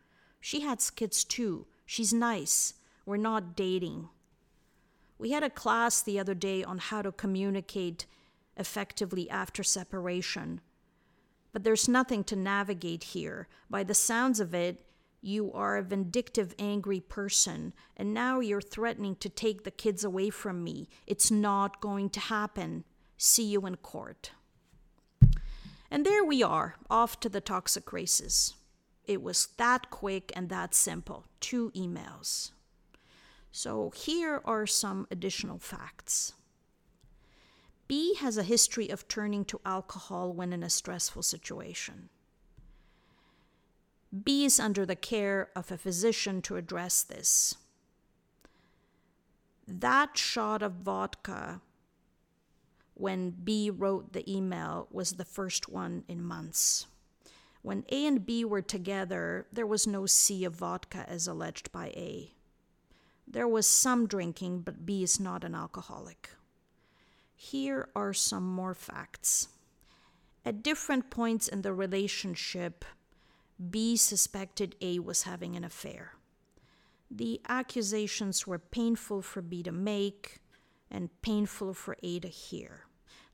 She 0.41 0.61
has 0.61 0.91
kids 0.91 1.25
too. 1.25 1.67
She's 1.85 2.13
nice. 2.13 2.75
We're 3.05 3.17
not 3.17 3.57
dating. 3.57 4.11
We 5.19 5.33
had 5.33 5.43
a 5.43 5.51
class 5.51 6.03
the 6.03 6.21
other 6.21 6.35
day 6.35 6.63
on 6.63 6.79
how 6.79 7.03
to 7.03 7.11
communicate 7.11 8.07
effectively 8.57 9.29
after 9.29 9.65
separation. 9.65 10.61
But 11.53 11.65
there's 11.65 11.89
nothing 11.89 12.25
to 12.25 12.37
navigate 12.37 13.05
here. 13.05 13.49
By 13.69 13.85
the 13.85 13.95
sounds 13.95 14.41
of 14.41 14.55
it, 14.55 14.87
you 15.21 15.53
are 15.53 15.77
a 15.77 15.83
vindictive, 15.83 16.55
angry 16.59 17.01
person, 17.01 17.73
and 17.97 18.13
now 18.13 18.41
you're 18.41 18.61
threatening 18.61 19.15
to 19.17 19.29
take 19.29 19.63
the 19.63 19.71
kids 19.71 20.03
away 20.03 20.31
from 20.31 20.65
me. 20.65 20.89
It's 21.07 21.31
not 21.31 21.81
going 21.81 22.11
to 22.11 22.21
happen. 22.21 22.85
See 23.17 23.45
you 23.45 23.65
in 23.67 23.77
court. 23.77 24.33
And 25.91 26.05
there 26.05 26.25
we 26.25 26.43
are, 26.43 26.77
off 26.91 27.21
to 27.21 27.29
the 27.29 27.41
toxic 27.41 27.93
races. 27.93 28.55
It 29.05 29.23
was 29.23 29.49
that 29.59 29.91
quick 29.91 30.33
and 30.35 30.49
that 30.49 30.75
simple 30.75 31.27
two 31.39 31.71
emails. 31.77 32.53
So 33.51 33.93
here 33.95 34.41
are 34.45 34.67
some 34.67 35.07
additional 35.11 35.59
facts. 35.59 36.33
B 37.89 38.15
has 38.15 38.37
a 38.37 38.43
history 38.43 38.89
of 38.89 39.09
turning 39.09 39.45
to 39.47 39.61
alcohol 39.65 40.33
when 40.33 40.53
in 40.53 40.63
a 40.63 40.71
stressful 40.71 41.23
situation. 41.23 42.09
B 44.25 44.45
is 44.45 44.61
under 44.61 44.85
the 44.85 44.97
care 44.97 45.51
of 45.57 45.71
a 45.71 45.79
physician 45.79 46.43
to 46.43 46.57
address 46.57 47.03
this. 47.03 47.57
That 49.67 50.19
shot 50.19 50.63
of 50.63 50.73
vodka 50.73 51.61
when 52.95 53.31
B 53.31 53.71
wrote 53.71 54.13
the 54.13 54.31
email 54.31 54.87
was 54.91 55.13
the 55.13 55.25
first 55.25 55.69
one 55.69 56.05
in 56.09 56.23
months. 56.23 56.87
When 57.63 57.85
A 57.91 58.07
and 58.07 58.27
B 58.27 58.45
were 58.45 58.61
together, 58.61 59.47
there 59.53 59.67
was 59.67 59.87
no 59.87 60.05
sea 60.05 60.45
of 60.45 60.57
vodka 60.57 61.05
as 61.09 61.27
alleged 61.27 61.73
by 61.73 61.87
A. 61.89 62.33
There 63.27 63.49
was 63.49 63.67
some 63.67 64.07
drinking, 64.07 64.61
but 64.61 64.85
B 64.85 65.03
is 65.03 65.19
not 65.19 65.45
an 65.45 65.55
alcoholic. 65.55 66.31
Here 67.45 67.89
are 67.97 68.13
some 68.13 68.47
more 68.47 68.73
facts. 68.73 69.49
At 70.45 70.63
different 70.63 71.11
points 71.11 71.49
in 71.49 71.63
the 71.63 71.75
relationship, 71.75 72.85
B 73.69 73.97
suspected 73.97 74.77
A 74.81 75.01
was 75.01 75.25
having 75.25 75.57
an 75.57 75.65
affair. 75.65 76.13
The 77.11 77.41
accusations 77.49 78.47
were 78.47 78.61
painful 78.61 79.23
for 79.23 79.43
B 79.43 79.65
to 79.65 79.73
make 79.73 80.41
and 80.89 81.11
painful 81.21 81.75
for 81.75 81.97
A 82.05 82.21
to 82.21 82.29
hear. 82.29 82.87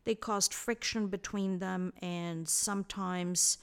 They 0.04 0.14
caused 0.14 0.54
friction 0.54 1.08
between 1.08 1.58
them, 1.58 1.92
and 2.00 2.48
sometimes 2.48 3.58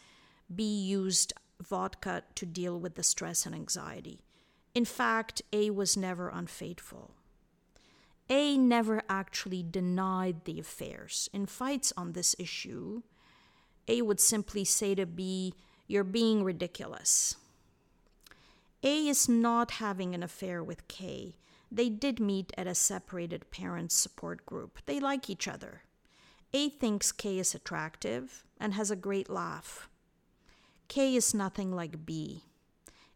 B 0.53 0.63
used 0.63 1.33
vodka 1.59 2.21
to 2.35 2.45
deal 2.45 2.79
with 2.79 2.93
the 2.93 3.03
stress 3.03 3.47
and 3.47 3.55
anxiety. 3.55 4.21
In 4.75 4.85
fact, 4.85 5.41
A 5.51 5.71
was 5.71 5.97
never 5.97 6.29
unfaithful. 6.29 7.15
A 8.29 8.57
never 8.57 9.03
actually 9.07 9.63
denied 9.63 10.45
the 10.45 10.59
affairs. 10.59 11.29
In 11.31 11.45
fights 11.45 11.93
on 11.95 12.13
this 12.13 12.35
issue, 12.39 13.03
A 13.87 14.01
would 14.01 14.19
simply 14.19 14.65
say 14.65 14.95
to 14.95 15.05
B, 15.05 15.53
You're 15.87 16.03
being 16.03 16.43
ridiculous. 16.43 17.35
A 18.83 19.07
is 19.07 19.29
not 19.29 19.71
having 19.71 20.15
an 20.15 20.23
affair 20.23 20.63
with 20.63 20.87
K. 20.87 21.35
They 21.71 21.89
did 21.89 22.19
meet 22.19 22.53
at 22.57 22.67
a 22.67 22.75
separated 22.75 23.51
parents 23.51 23.95
support 23.95 24.45
group. 24.45 24.79
They 24.85 24.99
like 24.99 25.29
each 25.29 25.47
other. 25.47 25.81
A 26.53 26.69
thinks 26.69 27.11
K 27.11 27.37
is 27.37 27.53
attractive 27.53 28.43
and 28.59 28.73
has 28.73 28.89
a 28.89 28.95
great 28.95 29.29
laugh. 29.29 29.89
K 30.87 31.15
is 31.15 31.33
nothing 31.33 31.75
like 31.75 32.05
B. 32.05 32.43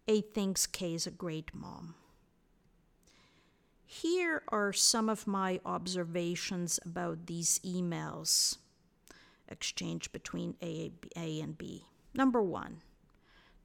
A 0.07 0.21
thinks 0.21 0.67
K 0.67 0.93
is 0.93 1.07
a 1.07 1.11
great 1.11 1.53
mom. 1.53 1.95
Here 3.91 4.43
are 4.49 4.71
some 4.71 5.09
of 5.09 5.25
my 5.25 5.59
observations 5.65 6.79
about 6.85 7.25
these 7.25 7.57
emails 7.65 8.59
exchanged 9.47 10.11
between 10.11 10.55
A, 10.61 10.91
A 11.15 11.41
and 11.41 11.57
B. 11.57 11.85
Number 12.13 12.39
one, 12.39 12.83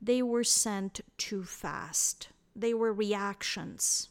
they 0.00 0.22
were 0.22 0.42
sent 0.42 1.02
too 1.18 1.44
fast. 1.44 2.30
They 2.56 2.72
were 2.72 2.90
reactions. 2.90 4.08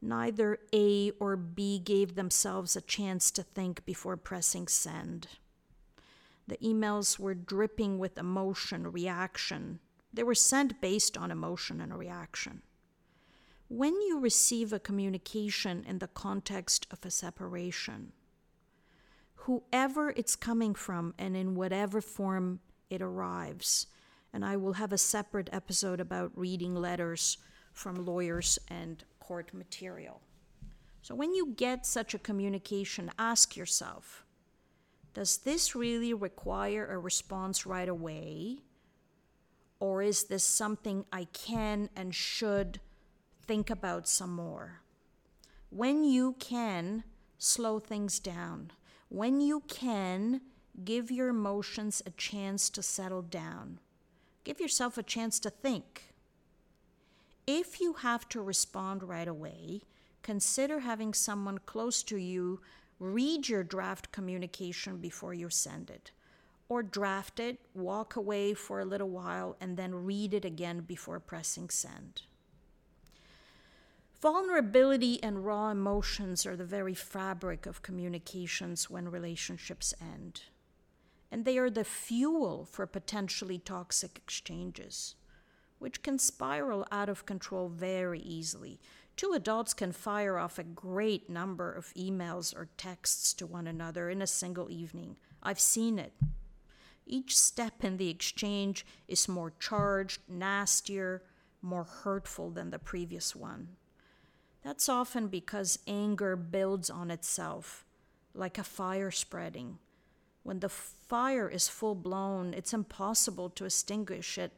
Neither 0.00 0.60
A 0.72 1.10
or 1.18 1.36
B 1.36 1.80
gave 1.80 2.14
themselves 2.14 2.76
a 2.76 2.80
chance 2.80 3.32
to 3.32 3.42
think 3.42 3.84
before 3.84 4.16
pressing 4.16 4.68
send. 4.68 5.26
The 6.46 6.58
emails 6.58 7.18
were 7.18 7.34
dripping 7.34 7.98
with 7.98 8.18
emotion, 8.18 8.92
reaction. 8.92 9.80
They 10.14 10.22
were 10.22 10.36
sent 10.36 10.80
based 10.80 11.18
on 11.18 11.32
emotion 11.32 11.80
and 11.80 11.98
reaction 11.98 12.62
when 13.72 13.94
you 14.02 14.20
receive 14.20 14.70
a 14.70 14.78
communication 14.78 15.82
in 15.88 15.98
the 15.98 16.08
context 16.08 16.86
of 16.90 17.06
a 17.06 17.10
separation, 17.10 18.12
whoever 19.34 20.10
it's 20.10 20.36
coming 20.36 20.74
from 20.74 21.14
and 21.18 21.34
in 21.34 21.54
whatever 21.54 22.02
form 22.02 22.60
it 22.90 23.00
arrives, 23.00 23.86
and 24.30 24.44
I 24.44 24.58
will 24.58 24.74
have 24.74 24.92
a 24.92 24.98
separate 24.98 25.48
episode 25.52 26.00
about 26.00 26.32
reading 26.36 26.74
letters 26.74 27.38
from 27.72 28.04
lawyers 28.04 28.58
and 28.68 29.02
court 29.20 29.54
material. 29.54 30.20
So, 31.00 31.14
when 31.14 31.34
you 31.34 31.54
get 31.56 31.86
such 31.86 32.12
a 32.12 32.18
communication, 32.18 33.10
ask 33.18 33.56
yourself 33.56 34.26
Does 35.14 35.38
this 35.38 35.74
really 35.74 36.12
require 36.12 36.86
a 36.86 36.98
response 36.98 37.64
right 37.64 37.88
away? 37.88 38.58
Or 39.80 40.02
is 40.02 40.24
this 40.24 40.44
something 40.44 41.06
I 41.10 41.24
can 41.32 41.88
and 41.96 42.14
should? 42.14 42.78
Think 43.52 43.68
about 43.68 44.08
some 44.08 44.32
more. 44.34 44.80
When 45.68 46.04
you 46.04 46.36
can, 46.38 47.04
slow 47.36 47.78
things 47.78 48.18
down. 48.18 48.70
When 49.10 49.42
you 49.42 49.60
can, 49.68 50.40
give 50.86 51.10
your 51.10 51.28
emotions 51.28 52.02
a 52.06 52.12
chance 52.12 52.70
to 52.70 52.82
settle 52.82 53.20
down. 53.20 53.78
Give 54.42 54.58
yourself 54.58 54.96
a 54.96 55.02
chance 55.02 55.38
to 55.40 55.50
think. 55.50 56.14
If 57.46 57.78
you 57.78 57.92
have 57.92 58.26
to 58.30 58.40
respond 58.40 59.02
right 59.02 59.28
away, 59.28 59.82
consider 60.22 60.80
having 60.80 61.12
someone 61.12 61.58
close 61.66 62.02
to 62.04 62.16
you 62.16 62.62
read 62.98 63.50
your 63.50 63.64
draft 63.64 64.12
communication 64.12 64.96
before 64.96 65.34
you 65.34 65.50
send 65.50 65.90
it. 65.90 66.10
Or 66.70 66.82
draft 66.82 67.38
it, 67.38 67.58
walk 67.74 68.16
away 68.16 68.54
for 68.54 68.80
a 68.80 68.86
little 68.86 69.10
while, 69.10 69.58
and 69.60 69.76
then 69.76 70.06
read 70.06 70.32
it 70.32 70.46
again 70.46 70.80
before 70.80 71.20
pressing 71.20 71.68
send. 71.68 72.22
Vulnerability 74.22 75.20
and 75.20 75.44
raw 75.44 75.70
emotions 75.70 76.46
are 76.46 76.54
the 76.54 76.64
very 76.64 76.94
fabric 76.94 77.66
of 77.66 77.82
communications 77.82 78.88
when 78.88 79.08
relationships 79.08 79.92
end. 80.00 80.42
And 81.32 81.44
they 81.44 81.58
are 81.58 81.68
the 81.68 81.82
fuel 81.82 82.64
for 82.64 82.86
potentially 82.86 83.58
toxic 83.58 84.16
exchanges, 84.16 85.16
which 85.80 86.04
can 86.04 86.20
spiral 86.20 86.86
out 86.92 87.08
of 87.08 87.26
control 87.26 87.68
very 87.68 88.20
easily. 88.20 88.78
Two 89.16 89.32
adults 89.32 89.74
can 89.74 89.90
fire 89.90 90.38
off 90.38 90.56
a 90.56 90.62
great 90.62 91.28
number 91.28 91.72
of 91.72 91.92
emails 91.94 92.54
or 92.54 92.68
texts 92.76 93.34
to 93.34 93.44
one 93.44 93.66
another 93.66 94.08
in 94.08 94.22
a 94.22 94.26
single 94.28 94.70
evening. 94.70 95.16
I've 95.42 95.58
seen 95.58 95.98
it. 95.98 96.12
Each 97.04 97.36
step 97.36 97.82
in 97.82 97.96
the 97.96 98.08
exchange 98.08 98.86
is 99.08 99.26
more 99.26 99.52
charged, 99.58 100.20
nastier, 100.28 101.24
more 101.60 101.82
hurtful 101.82 102.50
than 102.50 102.70
the 102.70 102.78
previous 102.78 103.34
one. 103.34 103.70
That's 104.62 104.88
often 104.88 105.28
because 105.28 105.78
anger 105.86 106.36
builds 106.36 106.88
on 106.88 107.10
itself, 107.10 107.84
like 108.34 108.58
a 108.58 108.64
fire 108.64 109.10
spreading. 109.10 109.78
When 110.44 110.60
the 110.60 110.68
fire 110.68 111.48
is 111.48 111.68
full 111.68 111.94
blown, 111.94 112.54
it's 112.54 112.72
impossible 112.72 113.50
to 113.50 113.64
extinguish 113.64 114.38
it 114.38 114.52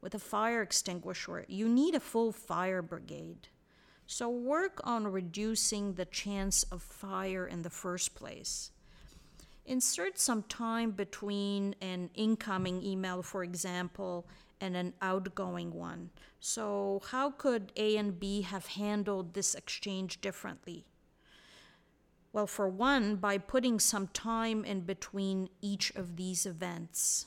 with 0.00 0.14
a 0.14 0.18
fire 0.18 0.62
extinguisher. 0.62 1.44
You 1.48 1.68
need 1.68 1.94
a 1.94 2.00
full 2.00 2.32
fire 2.32 2.82
brigade. 2.82 3.48
So 4.06 4.28
work 4.28 4.80
on 4.84 5.06
reducing 5.06 5.94
the 5.94 6.06
chance 6.06 6.62
of 6.64 6.82
fire 6.82 7.46
in 7.46 7.62
the 7.62 7.70
first 7.70 8.14
place. 8.14 8.70
Insert 9.66 10.18
some 10.18 10.44
time 10.44 10.92
between 10.92 11.74
an 11.82 12.10
incoming 12.14 12.82
email, 12.82 13.22
for 13.22 13.44
example, 13.44 14.26
and 14.60 14.76
an 14.76 14.94
outgoing 15.00 15.72
one. 15.72 16.10
So, 16.40 17.02
how 17.10 17.30
could 17.30 17.72
A 17.76 17.96
and 17.96 18.18
B 18.18 18.42
have 18.42 18.66
handled 18.66 19.34
this 19.34 19.54
exchange 19.54 20.20
differently? 20.20 20.84
Well, 22.32 22.46
for 22.46 22.68
one, 22.68 23.16
by 23.16 23.38
putting 23.38 23.80
some 23.80 24.08
time 24.08 24.64
in 24.64 24.80
between 24.82 25.48
each 25.60 25.90
of 25.96 26.16
these 26.16 26.46
events. 26.46 27.26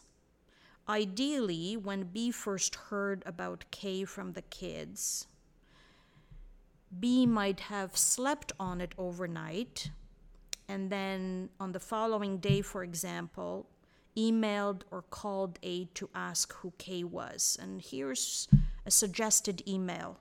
Ideally, 0.88 1.78
when 1.78 2.04
B 2.04 2.32
first 2.32 2.76
heard 2.76 3.24
about 3.26 3.66
K 3.72 4.04
from 4.06 4.34
the 4.34 4.42
kids, 4.42 5.28
B 7.00 7.26
might 7.26 7.62
have 7.62 7.98
slept 7.98 8.52
on 8.60 8.82
it 8.82 8.94
overnight 8.98 9.92
and 10.72 10.90
then 10.90 11.50
on 11.60 11.74
the 11.74 11.82
following 11.82 12.38
day, 12.38 12.62
for 12.62 12.82
example, 12.82 13.68
emailed 14.18 14.82
or 14.92 15.02
called 15.02 15.60
A 15.64 15.86
to 15.86 16.10
ask 16.14 16.54
who 16.54 16.74
K 16.78 17.04
was. 17.04 17.58
And 17.62 17.82
here's 17.82 18.48
a 18.86 18.92
suggested 18.92 19.64
email. 19.68 20.20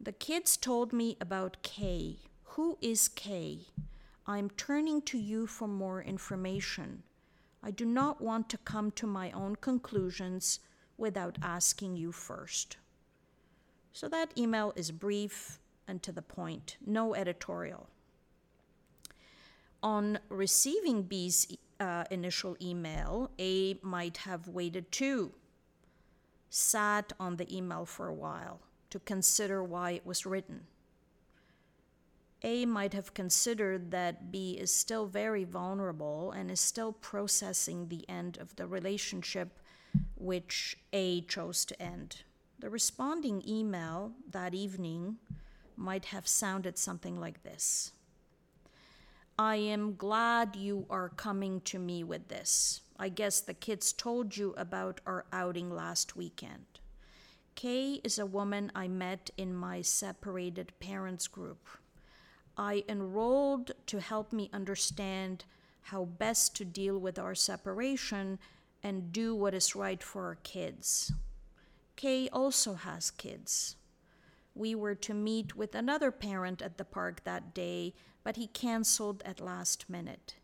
The 0.00 0.12
kids 0.12 0.56
told 0.56 0.92
me 0.92 1.16
about 1.20 1.62
K. 1.62 2.18
Who 2.54 2.78
is 2.80 3.08
K? 3.08 3.58
I'm 4.26 4.50
turning 4.50 5.02
to 5.02 5.18
you 5.18 5.46
for 5.46 5.66
more 5.66 6.02
information. 6.02 7.02
I 7.62 7.70
do 7.70 7.84
not 7.84 8.20
want 8.20 8.48
to 8.50 8.58
come 8.58 8.90
to 8.92 9.06
my 9.06 9.30
own 9.32 9.56
conclusions 9.56 10.60
without 10.96 11.38
asking 11.42 11.96
you 11.96 12.12
first. 12.12 12.76
So 13.92 14.08
that 14.08 14.36
email 14.36 14.72
is 14.76 14.90
brief 14.90 15.58
and 15.88 16.02
to 16.02 16.12
the 16.12 16.22
point, 16.22 16.76
no 16.84 17.14
editorial. 17.14 17.88
On 19.82 20.18
receiving 20.28 21.02
B's 21.02 21.46
uh, 21.78 22.04
initial 22.10 22.56
email, 22.60 23.30
A 23.38 23.78
might 23.82 24.18
have 24.18 24.48
waited 24.48 24.90
too, 24.90 25.32
sat 26.50 27.12
on 27.20 27.36
the 27.36 27.56
email 27.56 27.84
for 27.84 28.08
a 28.08 28.14
while 28.14 28.60
to 28.90 28.98
consider 28.98 29.62
why 29.62 29.92
it 29.92 30.06
was 30.06 30.26
written. 30.26 30.66
A 32.42 32.66
might 32.66 32.92
have 32.94 33.14
considered 33.14 33.90
that 33.90 34.30
B 34.30 34.52
is 34.52 34.72
still 34.72 35.06
very 35.06 35.44
vulnerable 35.44 36.30
and 36.30 36.50
is 36.50 36.60
still 36.60 36.92
processing 36.92 37.88
the 37.88 38.08
end 38.08 38.38
of 38.38 38.54
the 38.56 38.66
relationship 38.66 39.58
which 40.16 40.76
A 40.92 41.22
chose 41.22 41.64
to 41.64 41.82
end. 41.82 42.22
The 42.60 42.70
responding 42.70 43.42
email 43.46 44.12
that 44.30 44.54
evening 44.54 45.18
might 45.76 46.06
have 46.06 46.26
sounded 46.26 46.78
something 46.78 47.18
like 47.18 47.42
this 47.42 47.92
I 49.40 49.54
am 49.54 49.94
glad 49.94 50.56
you 50.56 50.84
are 50.90 51.10
coming 51.10 51.60
to 51.60 51.78
me 51.78 52.02
with 52.02 52.26
this. 52.26 52.80
I 52.98 53.08
guess 53.08 53.40
the 53.40 53.54
kids 53.54 53.92
told 53.92 54.36
you 54.36 54.52
about 54.56 55.00
our 55.06 55.26
outing 55.32 55.70
last 55.70 56.16
weekend. 56.16 56.64
Kay 57.54 58.00
is 58.02 58.18
a 58.18 58.26
woman 58.26 58.72
I 58.74 58.88
met 58.88 59.30
in 59.36 59.54
my 59.54 59.80
separated 59.80 60.72
parents 60.80 61.28
group. 61.28 61.68
I 62.56 62.82
enrolled 62.88 63.70
to 63.86 64.00
help 64.00 64.32
me 64.32 64.50
understand 64.52 65.44
how 65.82 66.06
best 66.06 66.56
to 66.56 66.64
deal 66.64 66.98
with 66.98 67.16
our 67.16 67.36
separation 67.36 68.40
and 68.82 69.12
do 69.12 69.36
what 69.36 69.54
is 69.54 69.76
right 69.76 70.02
for 70.02 70.26
our 70.26 70.38
kids. 70.42 71.12
Kay 71.94 72.28
also 72.32 72.74
has 72.74 73.12
kids. 73.12 73.76
We 74.58 74.74
were 74.74 74.96
to 74.96 75.14
meet 75.14 75.54
with 75.54 75.76
another 75.76 76.10
parent 76.10 76.62
at 76.62 76.78
the 76.78 76.84
park 76.84 77.22
that 77.22 77.54
day, 77.54 77.94
but 78.24 78.34
he 78.34 78.48
canceled 78.48 79.22
at 79.24 79.40
last 79.40 79.88
minute. 79.88 80.34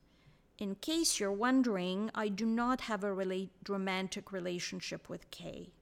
In 0.56 0.76
case 0.76 1.18
you're 1.18 1.32
wondering, 1.32 2.12
I 2.14 2.28
do 2.28 2.46
not 2.46 2.82
have 2.82 3.02
a 3.02 3.08
rela- 3.08 3.50
romantic 3.68 4.30
relationship 4.30 5.08
with 5.08 5.32
Kay. 5.32 5.72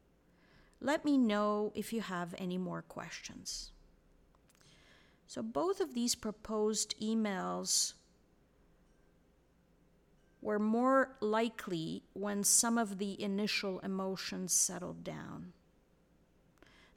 Let 0.80 1.04
me 1.04 1.18
know 1.18 1.72
if 1.74 1.92
you 1.92 2.00
have 2.00 2.34
any 2.38 2.56
more 2.56 2.80
questions. 2.80 3.70
So, 5.26 5.42
both 5.42 5.80
of 5.82 5.92
these 5.92 6.14
proposed 6.14 6.98
emails 7.02 7.92
were 10.40 10.58
more 10.58 11.16
likely 11.20 12.02
when 12.14 12.44
some 12.44 12.78
of 12.78 12.96
the 12.96 13.22
initial 13.22 13.78
emotions 13.80 14.54
settled 14.54 15.04
down. 15.04 15.52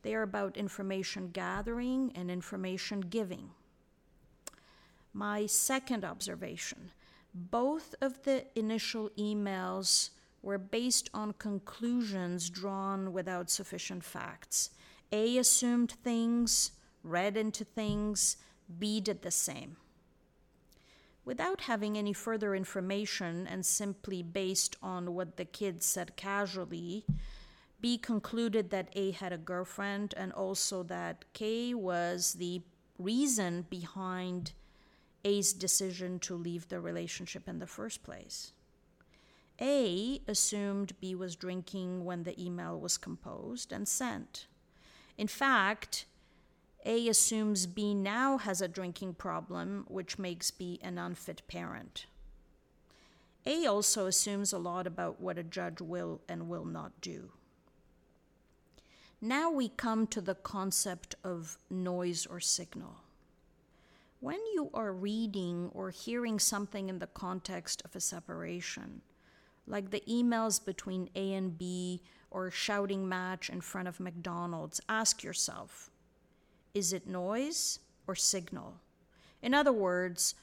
They 0.05 0.13
are 0.13 0.21
about 0.21 0.55
information 0.55 1.31
gathering 1.33 2.11
and 2.13 2.29
information 2.29 3.01
giving. 3.01 3.49
My 5.13 5.47
second 5.47 6.05
observation 6.05 6.91
both 7.33 7.95
of 8.01 8.21
the 8.21 8.45
initial 8.55 9.09
emails 9.17 10.11
were 10.43 10.59
based 10.59 11.09
on 11.11 11.33
conclusions 11.33 12.51
drawn 12.51 13.13
without 13.13 13.49
sufficient 13.49 14.03
facts. 14.03 14.69
A 15.11 15.39
assumed 15.39 15.93
things, 16.03 16.73
read 17.01 17.35
into 17.35 17.63
things, 17.63 18.37
B 18.77 19.01
did 19.01 19.23
the 19.23 19.31
same. 19.31 19.77
Without 21.25 21.61
having 21.61 21.97
any 21.97 22.13
further 22.13 22.53
information 22.53 23.47
and 23.47 23.65
simply 23.65 24.21
based 24.21 24.75
on 24.83 25.15
what 25.15 25.37
the 25.37 25.45
kids 25.45 25.83
said 25.87 26.15
casually, 26.15 27.05
B 27.81 27.97
concluded 27.97 28.69
that 28.69 28.89
A 28.93 29.11
had 29.11 29.33
a 29.33 29.37
girlfriend 29.37 30.13
and 30.17 30.31
also 30.33 30.83
that 30.83 31.25
K 31.33 31.73
was 31.73 32.33
the 32.33 32.61
reason 32.97 33.65
behind 33.69 34.53
A's 35.23 35.53
decision 35.53 36.19
to 36.19 36.35
leave 36.35 36.69
the 36.69 36.79
relationship 36.79 37.47
in 37.47 37.59
the 37.59 37.67
first 37.67 38.03
place. 38.03 38.53
A 39.59 40.21
assumed 40.27 40.99
B 40.99 41.15
was 41.15 41.35
drinking 41.35 42.05
when 42.05 42.23
the 42.23 42.41
email 42.41 42.79
was 42.79 42.97
composed 42.97 43.71
and 43.71 43.87
sent. 43.87 44.47
In 45.17 45.27
fact, 45.27 46.05
a 46.85 47.07
assumes 47.07 47.65
B 47.65 47.93
now 47.93 48.37
has 48.37 48.61
a 48.61 48.67
drinking 48.67 49.15
problem, 49.15 49.85
which 49.87 50.19
makes 50.19 50.51
B 50.51 50.79
an 50.83 50.97
unfit 50.97 51.41
parent. 51.47 52.05
A 53.45 53.65
also 53.65 54.05
assumes 54.07 54.53
a 54.53 54.57
lot 54.57 54.85
about 54.85 55.21
what 55.21 55.37
a 55.37 55.43
judge 55.43 55.81
will 55.81 56.21
and 56.27 56.49
will 56.49 56.65
not 56.65 56.99
do. 57.01 57.31
Now 59.25 59.49
we 59.49 59.69
come 59.69 60.05
to 60.07 60.21
the 60.21 60.35
concept 60.35 61.15
of 61.23 61.57
noise 61.67 62.27
or 62.27 62.39
signal. 62.39 62.97
When 64.19 64.37
you 64.53 64.69
are 64.71 64.93
reading 64.93 65.71
or 65.73 65.89
hearing 65.89 66.37
something 66.37 66.89
in 66.89 66.99
the 66.99 67.07
context 67.07 67.81
of 67.85 67.95
a 67.95 67.99
separation, 67.99 69.01
like 69.65 69.89
the 69.89 70.03
emails 70.07 70.63
between 70.63 71.09
A 71.15 71.33
and 71.33 71.57
B 71.57 72.03
or 72.29 72.45
a 72.45 72.51
shouting 72.51 73.09
match 73.09 73.49
in 73.49 73.61
front 73.61 73.87
of 73.87 73.99
McDonald's, 73.99 74.79
ask 74.87 75.23
yourself 75.23 75.89
is 76.75 76.93
it 76.93 77.07
noise 77.07 77.79
or 78.05 78.13
signal? 78.13 78.75
In 79.41 79.55
other 79.55 79.73
words, 79.73 80.35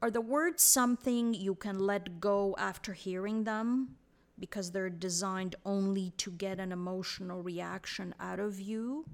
are 0.00 0.10
the 0.10 0.22
words 0.22 0.62
something 0.62 1.34
you 1.34 1.54
can 1.54 1.78
let 1.78 2.22
go 2.22 2.56
after 2.58 2.94
hearing 2.94 3.44
them 3.44 3.96
because 4.40 4.70
they're 4.70 4.90
designed 4.90 5.54
only 5.64 6.12
to 6.16 6.30
get 6.30 6.58
an 6.58 6.72
emotional 6.72 7.42
reaction 7.42 8.14
out 8.18 8.40
of 8.40 8.58
you? 8.58 9.04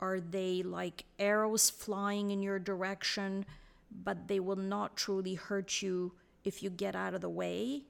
Are 0.00 0.20
they 0.20 0.62
like 0.62 1.04
arrows 1.18 1.68
flying 1.68 2.30
in 2.30 2.42
your 2.42 2.58
direction, 2.58 3.44
but 4.04 4.28
they 4.28 4.40
will 4.40 4.56
not 4.56 4.96
truly 4.96 5.34
hurt 5.34 5.82
you 5.82 6.12
if 6.44 6.62
you 6.62 6.70
get 6.70 6.94
out 6.94 7.14
of 7.14 7.20
the 7.20 7.28
way? 7.28 7.82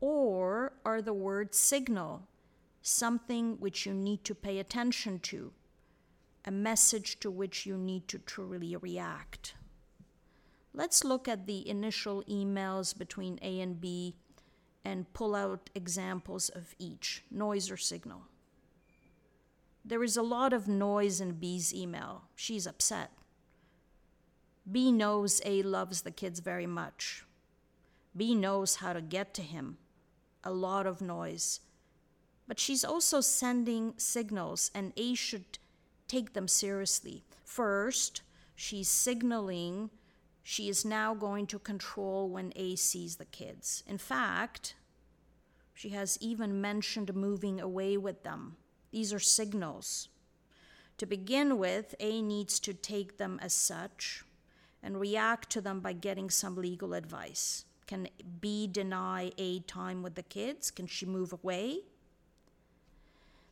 Or 0.00 0.72
are 0.84 1.02
the 1.02 1.14
words 1.14 1.58
signal, 1.58 2.28
something 2.80 3.56
which 3.60 3.84
you 3.86 3.92
need 3.92 4.24
to 4.24 4.34
pay 4.34 4.58
attention 4.58 5.18
to? 5.20 5.52
a 6.44 6.50
message 6.50 7.20
to 7.20 7.30
which 7.30 7.66
you 7.66 7.76
need 7.76 8.08
to 8.08 8.18
truly 8.18 8.76
react. 8.76 9.54
Let's 10.74 11.04
look 11.04 11.28
at 11.28 11.46
the 11.46 11.68
initial 11.68 12.22
emails 12.24 12.96
between 12.96 13.38
A 13.42 13.60
and 13.60 13.80
B 13.80 14.16
and 14.84 15.12
pull 15.12 15.34
out 15.34 15.70
examples 15.74 16.48
of 16.48 16.74
each 16.78 17.24
noise 17.30 17.70
or 17.70 17.76
signal. 17.76 18.22
There 19.84 20.04
is 20.04 20.16
a 20.16 20.22
lot 20.22 20.52
of 20.52 20.68
noise 20.68 21.20
in 21.20 21.32
B's 21.32 21.74
email. 21.74 22.24
She's 22.36 22.66
upset. 22.66 23.10
B 24.70 24.92
knows 24.92 25.42
A 25.44 25.62
loves 25.62 26.02
the 26.02 26.10
kids 26.10 26.40
very 26.40 26.66
much. 26.66 27.24
B 28.16 28.34
knows 28.34 28.76
how 28.76 28.92
to 28.92 29.00
get 29.00 29.34
to 29.34 29.42
him. 29.42 29.78
A 30.44 30.52
lot 30.52 30.86
of 30.86 31.00
noise. 31.00 31.60
But 32.46 32.60
she's 32.60 32.84
also 32.84 33.20
sending 33.20 33.94
signals, 33.96 34.70
and 34.74 34.92
A 34.96 35.14
should 35.14 35.58
take 36.06 36.32
them 36.32 36.46
seriously. 36.46 37.24
First, 37.44 38.22
she's 38.54 38.88
signaling 38.88 39.90
she 40.42 40.68
is 40.68 40.84
now 40.84 41.14
going 41.14 41.46
to 41.48 41.58
control 41.58 42.28
when 42.28 42.52
A 42.56 42.76
sees 42.76 43.16
the 43.16 43.24
kids. 43.24 43.82
In 43.86 43.98
fact, 43.98 44.74
she 45.74 45.90
has 45.90 46.18
even 46.20 46.60
mentioned 46.60 47.14
moving 47.14 47.60
away 47.60 47.96
with 47.96 48.22
them. 48.24 48.56
These 48.90 49.12
are 49.12 49.18
signals. 49.18 50.08
To 50.98 51.06
begin 51.06 51.58
with, 51.58 51.94
A 52.00 52.20
needs 52.20 52.60
to 52.60 52.74
take 52.74 53.18
them 53.18 53.38
as 53.42 53.54
such 53.54 54.24
and 54.82 55.00
react 55.00 55.50
to 55.50 55.60
them 55.60 55.80
by 55.80 55.92
getting 55.92 56.28
some 56.28 56.56
legal 56.56 56.92
advice. 56.92 57.64
Can 57.86 58.08
B 58.40 58.66
deny 58.66 59.32
A 59.38 59.60
time 59.60 60.02
with 60.02 60.14
the 60.14 60.22
kids? 60.22 60.70
Can 60.70 60.86
she 60.86 61.06
move 61.06 61.32
away? 61.32 61.80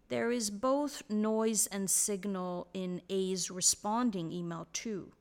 There 0.09 0.31
is 0.33 0.51
both 0.51 1.03
noise 1.09 1.67
and 1.69 1.89
signal 1.89 2.67
in 2.75 3.01
A's 3.09 3.51
responding 3.51 4.33
email, 4.33 4.67
too. 4.73 5.13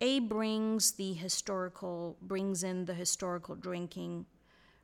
A 0.00 0.20
brings 0.20 0.92
the 0.92 1.14
historical, 1.14 2.18
brings 2.20 2.62
in 2.62 2.84
the 2.84 2.94
historical 2.94 3.54
drinking, 3.54 4.26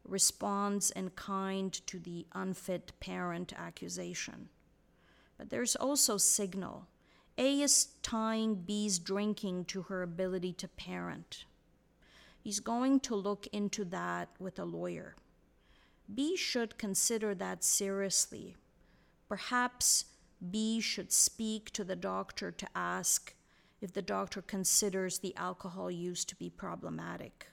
responds 0.04 0.90
in 0.90 1.10
kind 1.10 1.72
to 1.86 1.98
the 1.98 2.26
unfit 2.32 2.92
parent 2.98 3.52
accusation. 3.56 4.48
But 5.36 5.50
there's 5.50 5.76
also 5.76 6.16
signal. 6.16 6.88
A 7.36 7.60
is 7.60 7.88
tying 8.02 8.54
B's 8.54 8.98
drinking 8.98 9.66
to 9.66 9.82
her 9.82 10.02
ability 10.02 10.54
to 10.54 10.68
parent. 10.68 11.44
He's 12.40 12.60
going 12.60 13.00
to 13.00 13.14
look 13.14 13.46
into 13.52 13.84
that 13.86 14.30
with 14.38 14.58
a 14.58 14.64
lawyer. 14.64 15.14
B 16.12 16.36
should 16.36 16.78
consider 16.78 17.34
that 17.34 17.62
seriously. 17.62 18.56
Perhaps 19.28 20.06
B 20.50 20.80
should 20.80 21.12
speak 21.12 21.70
to 21.72 21.84
the 21.84 21.96
doctor 21.96 22.50
to 22.50 22.66
ask 22.74 23.34
if 23.82 23.92
the 23.92 24.00
doctor 24.00 24.40
considers 24.40 25.18
the 25.18 25.36
alcohol 25.36 25.90
use 25.90 26.24
to 26.24 26.36
be 26.36 26.48
problematic. 26.48 27.48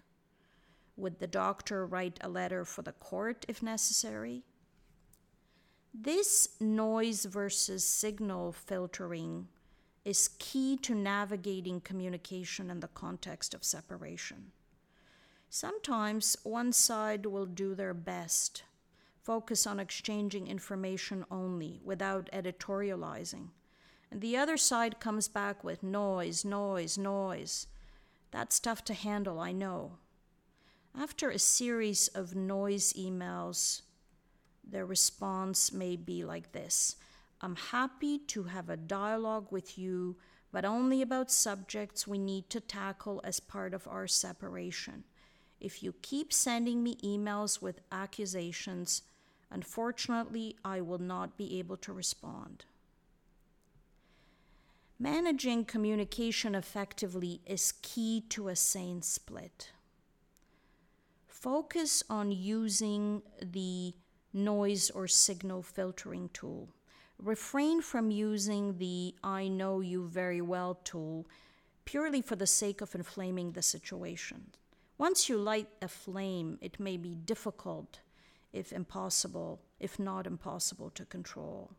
Would 0.96 1.18
the 1.18 1.28
doctor 1.28 1.88
write 1.88 2.20
a 2.22 2.30
letter 2.30 2.64
for 2.64 2.84
the 2.84 2.92
court 2.92 3.46
if 3.48 3.64
necessary? 3.64 4.44
This 5.92 6.50
noise 6.60 7.26
versus 7.26 7.84
signal 7.84 8.52
filtering 8.52 9.48
is 10.06 10.30
key 10.38 10.78
to 10.78 10.94
navigating 10.94 11.82
communication 11.82 12.70
in 12.70 12.80
the 12.80 12.90
context 12.90 13.56
of 13.56 13.64
separation. 13.64 14.52
Sometimes 15.50 16.38
one 16.44 16.72
side 16.72 17.26
will 17.26 17.48
do 17.48 17.74
their 17.74 17.96
best, 17.96 18.64
focus 19.24 19.66
on 19.66 19.80
exchanging 19.80 20.48
information 20.48 21.26
only 21.32 21.82
without 21.84 22.30
editorializing 22.32 23.48
and 24.12 24.22
the 24.22 24.38
other 24.38 24.58
side 24.58 25.00
comes 25.00 25.28
back 25.28 25.64
with 25.64 25.84
noise, 25.84 26.44
noise, 26.44 26.98
noise. 26.98 27.68
That's 28.32 28.60
tough 28.60 28.84
to 28.86 28.94
handle, 28.94 29.40
I 29.40 29.52
know. 29.52 29.98
After 30.98 31.30
a 31.30 31.40
series 31.40 32.08
of 32.10 32.36
noise 32.36 32.94
emails, 32.94 33.82
their 34.64 34.86
response 34.86 35.72
may 35.72 35.96
be 35.96 36.24
like 36.24 36.52
this 36.52 36.96
I'm 37.42 37.56
happy 37.56 38.18
to 38.20 38.44
have 38.44 38.70
a 38.70 38.78
dialogue 38.78 39.48
with 39.52 39.78
you, 39.78 40.18
but 40.52 40.66
only 40.66 41.02
about 41.02 41.32
subjects 41.32 42.08
we 42.08 42.18
need 42.18 42.50
to 42.50 42.60
tackle 42.60 43.22
as 43.24 43.40
part 43.40 43.74
of 43.74 43.88
our 43.88 44.08
separation. 44.08 45.04
If 45.60 45.84
you 45.84 45.94
keep 46.02 46.34
sending 46.34 46.84
me 46.84 46.96
emails 47.04 47.62
with 47.62 47.82
accusations, 47.92 49.04
unfortunately, 49.52 50.56
I 50.66 50.82
will 50.82 51.00
not 51.00 51.38
be 51.38 51.60
able 51.60 51.78
to 51.78 51.94
respond. 51.94 52.66
Managing 55.02 55.64
communication 55.64 56.56
effectively 56.56 57.40
is 57.46 57.72
key 57.82 58.26
to 58.28 58.50
a 58.50 58.56
sane 58.56 59.02
split. 59.02 59.72
Focus 61.26 62.04
on 62.10 62.34
using 62.34 63.22
the 63.42 63.94
noise 64.34 64.90
or 64.90 65.08
signal 65.08 65.64
filtering 65.64 66.30
tool. 66.34 66.68
Refrain 67.18 67.82
from 67.82 68.12
using 68.12 68.78
the 68.78 69.16
I 69.24 69.48
know 69.48 69.80
you 69.80 70.06
very 70.06 70.42
well 70.42 70.78
tool 70.84 71.26
purely 71.86 72.22
for 72.22 72.36
the 72.36 72.46
sake 72.46 72.82
of 72.82 72.94
inflaming 72.94 73.54
the 73.54 73.62
situation. 73.62 74.48
Once 74.98 75.30
you 75.30 75.38
light 75.38 75.70
a 75.82 75.88
flame, 75.88 76.58
it 76.60 76.78
may 76.78 76.98
be 76.98 77.16
difficult, 77.16 78.02
if 78.52 78.74
impossible, 78.74 79.62
if 79.80 79.98
not 79.98 80.28
impossible, 80.28 80.90
to 80.90 81.06
control. 81.06 81.72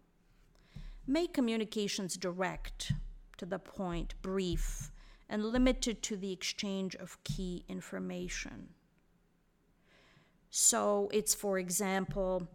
Make 1.06 1.34
communications 1.34 2.16
direct 2.16 2.92
to 3.40 3.46
the 3.46 3.58
point, 3.58 4.12
brief, 4.20 4.92
and 5.26 5.42
limited 5.42 6.02
to 6.02 6.14
the 6.14 6.30
exchange 6.30 6.94
of 6.94 7.24
key 7.24 7.64
information. 7.68 8.68
So 10.50 11.08
it's, 11.10 11.34
for 11.34 11.58
example, 11.58 12.46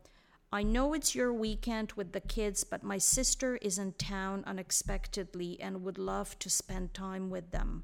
I 0.52 0.62
know 0.62 0.94
it's 0.94 1.16
your 1.16 1.34
weekend 1.34 1.94
with 1.94 2.12
the 2.12 2.20
kids, 2.20 2.64
but 2.64 2.84
my 2.84 3.00
sister 3.00 3.56
is 3.64 3.80
in 3.80 3.94
town 3.94 4.44
unexpectedly 4.46 5.60
and 5.60 5.84
would 5.84 5.98
love 5.98 6.38
to 6.38 6.52
spend 6.52 6.94
time 6.94 7.32
with 7.32 7.50
them. 7.50 7.84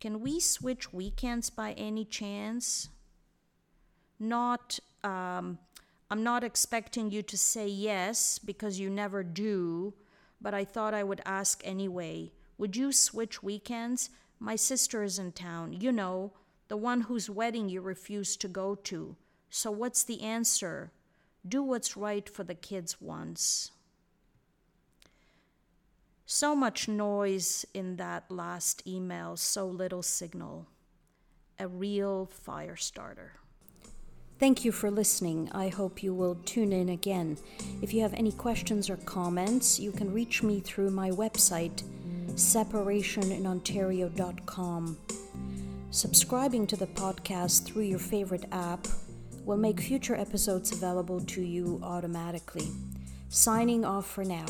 Can 0.00 0.20
we 0.20 0.40
switch 0.40 0.92
weekends 0.92 1.50
by 1.50 1.70
any 1.74 2.04
chance? 2.04 2.88
Not, 4.18 4.80
um, 5.04 5.58
I'm 6.10 6.24
not 6.24 6.42
expecting 6.42 7.12
you 7.12 7.22
to 7.22 7.38
say 7.38 7.68
yes 7.68 8.40
because 8.40 8.80
you 8.80 8.90
never 8.90 9.22
do, 9.22 9.94
but 10.42 10.52
I 10.52 10.64
thought 10.64 10.92
I 10.92 11.04
would 11.04 11.22
ask 11.24 11.62
anyway. 11.64 12.32
Would 12.58 12.76
you 12.76 12.92
switch 12.92 13.42
weekends? 13.42 14.10
My 14.38 14.56
sister 14.56 15.02
is 15.04 15.18
in 15.18 15.32
town, 15.32 15.72
you 15.72 15.92
know, 15.92 16.32
the 16.68 16.76
one 16.76 17.02
whose 17.02 17.30
wedding 17.30 17.68
you 17.68 17.80
refused 17.80 18.40
to 18.40 18.48
go 18.48 18.74
to. 18.74 19.16
So 19.50 19.70
what's 19.70 20.02
the 20.02 20.22
answer? 20.22 20.90
Do 21.46 21.62
what's 21.62 21.96
right 21.96 22.28
for 22.28 22.44
the 22.44 22.54
kids 22.54 23.00
once. 23.00 23.70
So 26.26 26.56
much 26.56 26.88
noise 26.88 27.66
in 27.74 27.96
that 27.96 28.30
last 28.30 28.86
email, 28.86 29.36
so 29.36 29.66
little 29.66 30.02
signal. 30.02 30.66
A 31.58 31.68
real 31.68 32.26
fire 32.26 32.76
starter. 32.76 33.34
Thank 34.42 34.64
you 34.64 34.72
for 34.72 34.90
listening. 34.90 35.48
I 35.52 35.68
hope 35.68 36.02
you 36.02 36.12
will 36.12 36.34
tune 36.44 36.72
in 36.72 36.88
again. 36.88 37.38
If 37.80 37.94
you 37.94 38.02
have 38.02 38.12
any 38.12 38.32
questions 38.32 38.90
or 38.90 38.96
comments, 38.96 39.78
you 39.78 39.92
can 39.92 40.12
reach 40.12 40.42
me 40.42 40.58
through 40.58 40.90
my 40.90 41.10
website, 41.10 41.84
separationinontario.com. 42.30 44.98
Subscribing 45.92 46.66
to 46.66 46.74
the 46.74 46.88
podcast 46.88 47.66
through 47.66 47.84
your 47.84 48.00
favorite 48.00 48.46
app 48.50 48.88
will 49.44 49.58
make 49.58 49.80
future 49.80 50.16
episodes 50.16 50.72
available 50.72 51.20
to 51.20 51.40
you 51.40 51.78
automatically. 51.84 52.66
Signing 53.28 53.84
off 53.84 54.10
for 54.10 54.24
now. 54.24 54.46